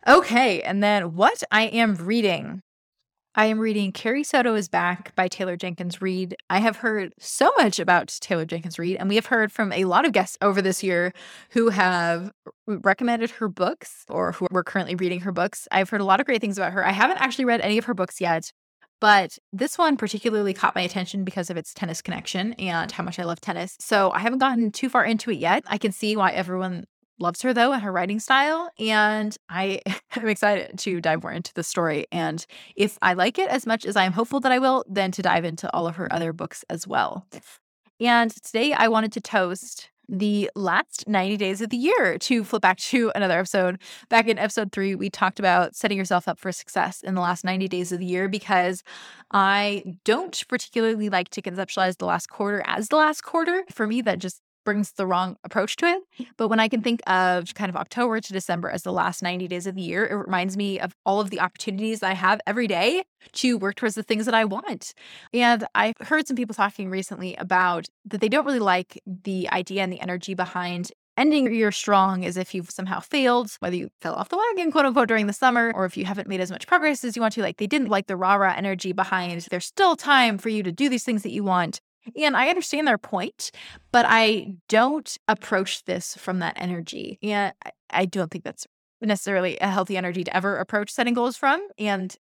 Okay. 0.08 0.62
And 0.62 0.82
then 0.82 1.16
what 1.16 1.44
I 1.52 1.64
am 1.64 1.96
reading 1.96 2.62
I 3.36 3.46
am 3.46 3.60
reading 3.60 3.92
Carrie 3.92 4.24
Soto 4.24 4.56
is 4.56 4.68
Back 4.68 5.14
by 5.16 5.28
Taylor 5.28 5.56
Jenkins 5.56 6.02
Reid. 6.02 6.36
I 6.50 6.60
have 6.60 6.78
heard 6.78 7.14
so 7.20 7.52
much 7.60 7.78
about 7.78 8.08
Taylor 8.22 8.44
Jenkins 8.44 8.80
Reid, 8.80 8.98
and 8.98 9.08
we 9.08 9.16
have 9.16 9.28
heard 9.28 9.52
from 9.52 9.72
a 9.72 9.86
lot 9.86 10.04
of 10.04 10.14
guests 10.14 10.36
over 10.42 10.64
this 10.64 10.82
year 10.82 11.14
who 11.52 11.70
have 11.70 12.32
recommended 12.66 13.30
her 13.30 13.48
books 13.48 14.04
or 14.10 14.32
who 14.32 14.48
were 14.50 14.64
currently 14.64 14.96
reading 14.96 15.20
her 15.22 15.32
books. 15.32 15.68
I've 15.72 15.92
heard 15.92 16.02
a 16.02 16.06
lot 16.06 16.20
of 16.20 16.26
great 16.26 16.42
things 16.42 16.58
about 16.58 16.74
her. 16.74 16.84
I 16.84 16.92
haven't 16.92 17.22
actually 17.22 17.46
read 17.46 17.62
any 17.62 17.78
of 17.78 17.86
her 17.86 17.94
books 17.94 18.20
yet, 18.20 18.52
but 19.00 19.38
this 19.54 19.78
one 19.78 19.96
particularly 19.96 20.56
caught 20.56 20.74
my 20.74 20.82
attention 20.82 21.24
because 21.24 21.52
of 21.52 21.56
its 21.56 21.72
tennis 21.72 22.02
connection 22.02 22.54
and 22.54 22.92
how 22.92 23.04
much 23.04 23.20
I 23.20 23.26
love 23.26 23.40
tennis. 23.42 23.78
So 23.80 24.10
I 24.10 24.20
haven't 24.20 24.40
gotten 24.40 24.72
too 24.72 24.90
far 24.90 25.06
into 25.06 25.30
it 25.30 25.38
yet. 25.38 25.64
I 25.68 25.78
can 25.78 25.92
see 25.92 26.18
why 26.18 26.32
everyone 26.32 26.86
loves 27.20 27.42
her 27.42 27.54
though 27.54 27.72
and 27.72 27.82
her 27.82 27.92
writing 27.92 28.20
style. 28.20 28.70
And 28.80 29.36
I 29.50 29.82
am 30.16 30.28
excited 30.28 30.78
to 30.80 31.02
dive 31.02 31.24
more 31.24 31.32
into 31.32 31.54
the 31.54 31.64
story. 31.64 32.08
And 32.12 32.46
if 32.76 32.98
I 33.02 33.14
like 33.14 33.38
it 33.38 33.50
as 33.50 33.66
much 33.66 33.86
as 33.86 33.96
I'm 33.96 34.14
hopeful 34.14 34.40
that 34.42 34.52
I 34.52 34.60
will, 34.60 34.84
then 34.88 35.12
to 35.12 35.22
dive 35.22 35.46
into 35.46 35.74
all 35.74 35.88
of 35.88 35.96
her 35.96 36.12
other 36.12 36.34
books 36.34 36.64
as 36.70 36.88
well. 36.88 37.26
And 38.00 38.32
today 38.32 38.74
I 38.74 38.88
wanted 38.88 39.12
to 39.14 39.22
toast 39.22 39.90
the 40.10 40.50
last 40.56 41.08
90 41.08 41.38
days 41.38 41.62
of 41.62 41.70
the 41.70 41.78
year 41.78 42.18
to 42.18 42.44
flip 42.44 42.62
back 42.62 42.78
to 42.78 43.12
another 43.14 43.38
episode. 43.38 43.80
Back 44.10 44.28
in 44.28 44.40
episode 44.40 44.72
three, 44.72 44.96
we 44.96 45.10
talked 45.10 45.40
about 45.40 45.76
setting 45.76 45.98
yourself 45.98 46.28
up 46.28 46.40
for 46.40 46.52
success 46.52 47.02
in 47.02 47.14
the 47.14 47.22
last 47.22 47.46
90 47.46 47.68
days 47.68 47.92
of 47.92 48.00
the 48.00 48.06
year 48.06 48.28
because 48.28 48.84
I 49.32 49.84
don't 50.06 50.44
particularly 50.48 51.10
like 51.10 51.30
to 51.30 51.42
conceptualize 51.42 51.98
the 51.98 52.06
last 52.06 52.28
quarter 52.28 52.64
as 52.66 52.88
the 52.90 52.96
last 52.96 53.22
quarter. 53.22 53.64
For 53.72 53.86
me, 53.86 54.02
that 54.02 54.18
just 54.20 54.42
brings 54.66 54.94
the 54.94 55.06
wrong 55.06 55.38
approach 55.44 55.76
to 55.78 55.86
it. 55.86 56.28
But 56.38 56.48
when 56.48 56.60
I 56.60 56.68
can 56.68 56.82
think 56.82 57.02
of 57.08 57.54
kind 57.56 57.70
of 57.70 57.76
October 57.76 58.20
to 58.20 58.34
December 58.34 58.70
as 58.70 58.84
the 58.84 58.94
last 58.94 59.22
90 59.24 59.48
days 59.48 59.68
of 59.68 59.76
the 59.76 59.82
year, 59.82 60.06
it 60.06 60.16
reminds 60.16 60.58
me 60.58 60.80
of 60.80 60.94
all 61.06 61.20
of 61.20 61.30
the 61.30 61.40
opportunities 61.40 62.04
I 62.04 62.14
have 62.14 62.42
every 62.46 62.68
day 62.68 63.04
to 63.34 63.58
work 63.58 63.76
towards 63.76 63.96
the 63.96 64.04
things 64.04 64.26
that 64.26 64.36
I 64.36 64.46
want. 64.46 64.94
And 65.34 65.66
I've 65.76 65.96
heard 66.02 66.28
some 66.28 66.38
people 66.38 66.56
talking 66.56 66.90
recently 66.90 67.36
about 67.36 67.88
that 68.06 68.22
they 68.22 68.30
don't 68.30 68.46
really 68.46 68.60
like 68.60 69.02
the 69.06 69.50
idea 69.50 69.84
and 69.84 69.92
the 69.92 70.02
energy 70.02 70.34
behind 70.34 70.92
ending 71.20 71.44
your 71.44 71.54
year 71.54 71.72
strong 71.72 72.26
as 72.26 72.38
if 72.38 72.56
you've 72.56 72.72
somehow 72.72 73.02
failed, 73.02 73.52
whether 73.60 73.76
you 73.76 73.90
fell 74.00 74.16
off 74.16 74.30
the 74.30 74.38
wagon, 74.38 74.72
quote 74.72 74.86
unquote, 74.86 75.10
during 75.10 75.28
the 75.28 75.34
summer, 75.34 75.74
or 75.76 75.84
if 75.84 75.98
you 75.98 76.06
haven't 76.06 76.30
made 76.30 76.40
as 76.40 76.50
much 76.50 76.66
progress 76.66 77.04
as 77.04 77.16
you 77.16 77.22
want 77.22 77.34
to. 77.34 77.42
Like 77.42 77.58
they 77.58 77.68
didn't 77.68 77.90
like 77.90 78.08
the 78.08 78.16
rah 78.16 78.36
rah 78.36 78.54
energy 78.56 78.94
behind 78.94 79.42
there's 79.52 79.66
still 79.66 79.96
time 79.98 80.38
for 80.38 80.50
you 80.50 80.64
to 80.64 80.72
do 80.72 80.88
these 80.88 81.04
things 81.04 81.24
that 81.24 81.32
you 81.32 81.44
want. 81.44 81.82
And 82.18 82.36
I 82.38 82.50
understand 82.50 82.88
their 82.88 82.98
point, 82.98 83.52
but 83.92 84.06
I 84.08 84.54
don't 84.68 85.18
approach 85.28 85.84
this 85.86 86.16
from 86.16 86.40
that 86.40 86.54
energy. 86.58 87.20
And 87.22 87.54
I 87.90 88.06
don't 88.06 88.32
think 88.32 88.44
that's 88.44 88.68
necessarily 89.02 89.58
a 89.60 89.68
healthy 89.68 89.98
energy 89.98 90.24
to 90.24 90.36
ever 90.36 90.58
approach 90.58 90.92
setting 90.92 91.14
goals 91.14 91.38
from. 91.38 91.66
And 91.78 92.16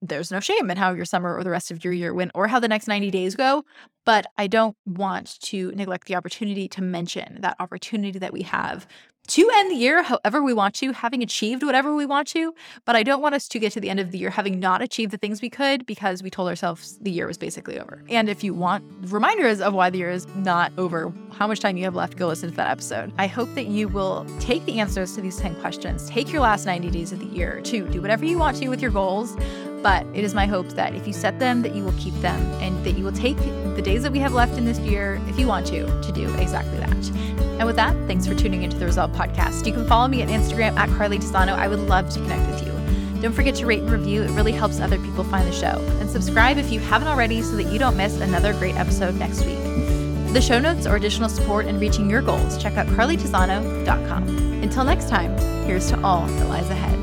there's 0.00 0.30
no 0.30 0.40
shame 0.40 0.70
in 0.70 0.76
how 0.76 0.92
your 0.92 1.04
summer 1.04 1.36
or 1.36 1.44
the 1.44 1.50
rest 1.50 1.70
of 1.70 1.84
your 1.84 1.92
year 1.92 2.14
went 2.14 2.30
or 2.34 2.48
how 2.48 2.58
the 2.58 2.68
next 2.68 2.88
90 2.88 3.10
days 3.10 3.34
go. 3.34 3.64
But 4.06 4.26
I 4.38 4.46
don't 4.46 4.76
want 4.86 5.38
to 5.42 5.72
neglect 5.72 6.06
the 6.06 6.16
opportunity 6.16 6.68
to 6.68 6.82
mention 6.82 7.40
that 7.40 7.56
opportunity 7.60 8.18
that 8.18 8.32
we 8.32 8.42
have 8.42 8.86
to 9.28 9.50
end 9.54 9.70
the 9.70 9.76
year 9.76 10.02
however 10.02 10.42
we 10.42 10.52
want 10.52 10.74
to, 10.76 10.92
having 10.92 11.22
achieved 11.22 11.62
whatever 11.62 11.94
we 11.94 12.06
want 12.06 12.28
to. 12.28 12.54
But 12.84 12.96
I 12.96 13.02
don't 13.02 13.22
want 13.22 13.34
us 13.34 13.48
to 13.48 13.58
get 13.58 13.72
to 13.72 13.80
the 13.80 13.90
end 13.90 14.00
of 14.00 14.10
the 14.10 14.18
year 14.18 14.30
having 14.30 14.60
not 14.60 14.82
achieved 14.82 15.12
the 15.12 15.16
things 15.16 15.40
we 15.40 15.50
could 15.50 15.86
because 15.86 16.22
we 16.22 16.30
told 16.30 16.48
ourselves 16.48 16.98
the 17.00 17.10
year 17.10 17.26
was 17.26 17.38
basically 17.38 17.78
over. 17.78 18.02
And 18.08 18.28
if 18.28 18.44
you 18.44 18.54
want 18.54 18.84
reminders 19.10 19.60
of 19.60 19.72
why 19.72 19.90
the 19.90 19.98
year 19.98 20.10
is 20.10 20.26
not 20.36 20.72
over, 20.76 21.12
how 21.32 21.46
much 21.46 21.60
time 21.60 21.76
you 21.76 21.84
have 21.84 21.94
left, 21.94 22.16
go 22.16 22.28
listen 22.28 22.50
to 22.50 22.56
that 22.56 22.70
episode. 22.70 23.12
I 23.18 23.26
hope 23.26 23.54
that 23.54 23.66
you 23.66 23.88
will 23.88 24.26
take 24.40 24.64
the 24.66 24.80
answers 24.80 25.14
to 25.14 25.20
these 25.20 25.36
10 25.38 25.54
questions, 25.56 26.08
take 26.08 26.32
your 26.32 26.42
last 26.42 26.66
90 26.66 26.90
days 26.90 27.12
of 27.12 27.18
the 27.18 27.26
year 27.26 27.60
to 27.62 27.88
do 27.88 28.02
whatever 28.02 28.24
you 28.24 28.38
want 28.38 28.58
to 28.58 28.68
with 28.68 28.82
your 28.82 28.90
goals. 28.90 29.36
But 29.82 30.06
it 30.14 30.24
is 30.24 30.34
my 30.34 30.46
hope 30.46 30.68
that 30.70 30.94
if 30.94 31.06
you 31.06 31.12
set 31.12 31.38
them, 31.38 31.60
that 31.62 31.74
you 31.74 31.84
will 31.84 31.92
keep 31.98 32.14
them 32.22 32.40
and 32.62 32.82
that 32.86 32.92
you 32.92 33.04
will 33.04 33.12
take 33.12 33.36
the 33.74 33.82
days 33.82 34.02
that 34.02 34.12
we 34.12 34.18
have 34.20 34.32
left 34.32 34.56
in 34.56 34.64
this 34.64 34.78
year, 34.78 35.20
if 35.28 35.38
you 35.38 35.46
want 35.46 35.66
to, 35.66 35.86
to 36.02 36.12
do 36.12 36.32
exactly 36.36 36.78
that. 36.78 36.92
And 37.58 37.66
with 37.66 37.76
that, 37.76 37.94
thanks 38.06 38.26
for 38.26 38.34
tuning 38.34 38.62
into 38.62 38.76
the 38.76 38.86
Resolve 38.86 39.12
podcast. 39.12 39.66
You 39.66 39.72
can 39.72 39.86
follow 39.86 40.08
me 40.08 40.22
on 40.22 40.28
Instagram 40.28 40.76
at 40.76 40.88
Carly 40.90 41.18
Tisano. 41.18 41.52
I 41.52 41.68
would 41.68 41.80
love 41.80 42.10
to 42.10 42.20
connect 42.20 42.50
with 42.50 42.66
you. 42.66 43.20
Don't 43.20 43.32
forget 43.32 43.54
to 43.56 43.66
rate 43.66 43.80
and 43.80 43.90
review. 43.90 44.22
It 44.22 44.30
really 44.32 44.52
helps 44.52 44.80
other 44.80 44.98
people 44.98 45.24
find 45.24 45.48
the 45.48 45.52
show. 45.52 45.78
And 46.00 46.10
subscribe 46.10 46.58
if 46.58 46.70
you 46.70 46.80
haven't 46.80 47.08
already 47.08 47.42
so 47.42 47.56
that 47.56 47.72
you 47.72 47.78
don't 47.78 47.96
miss 47.96 48.20
another 48.20 48.52
great 48.54 48.76
episode 48.76 49.14
next 49.14 49.44
week. 49.46 49.58
The 50.34 50.42
show 50.42 50.58
notes 50.58 50.86
or 50.86 50.96
additional 50.96 51.28
support 51.28 51.66
in 51.66 51.78
reaching 51.78 52.10
your 52.10 52.20
goals, 52.20 52.60
check 52.60 52.76
out 52.76 52.86
carlytisano.com. 52.88 54.28
Until 54.62 54.84
next 54.84 55.08
time, 55.08 55.38
here's 55.64 55.88
to 55.90 56.00
all 56.02 56.26
that 56.26 56.48
lies 56.48 56.68
ahead. 56.70 56.93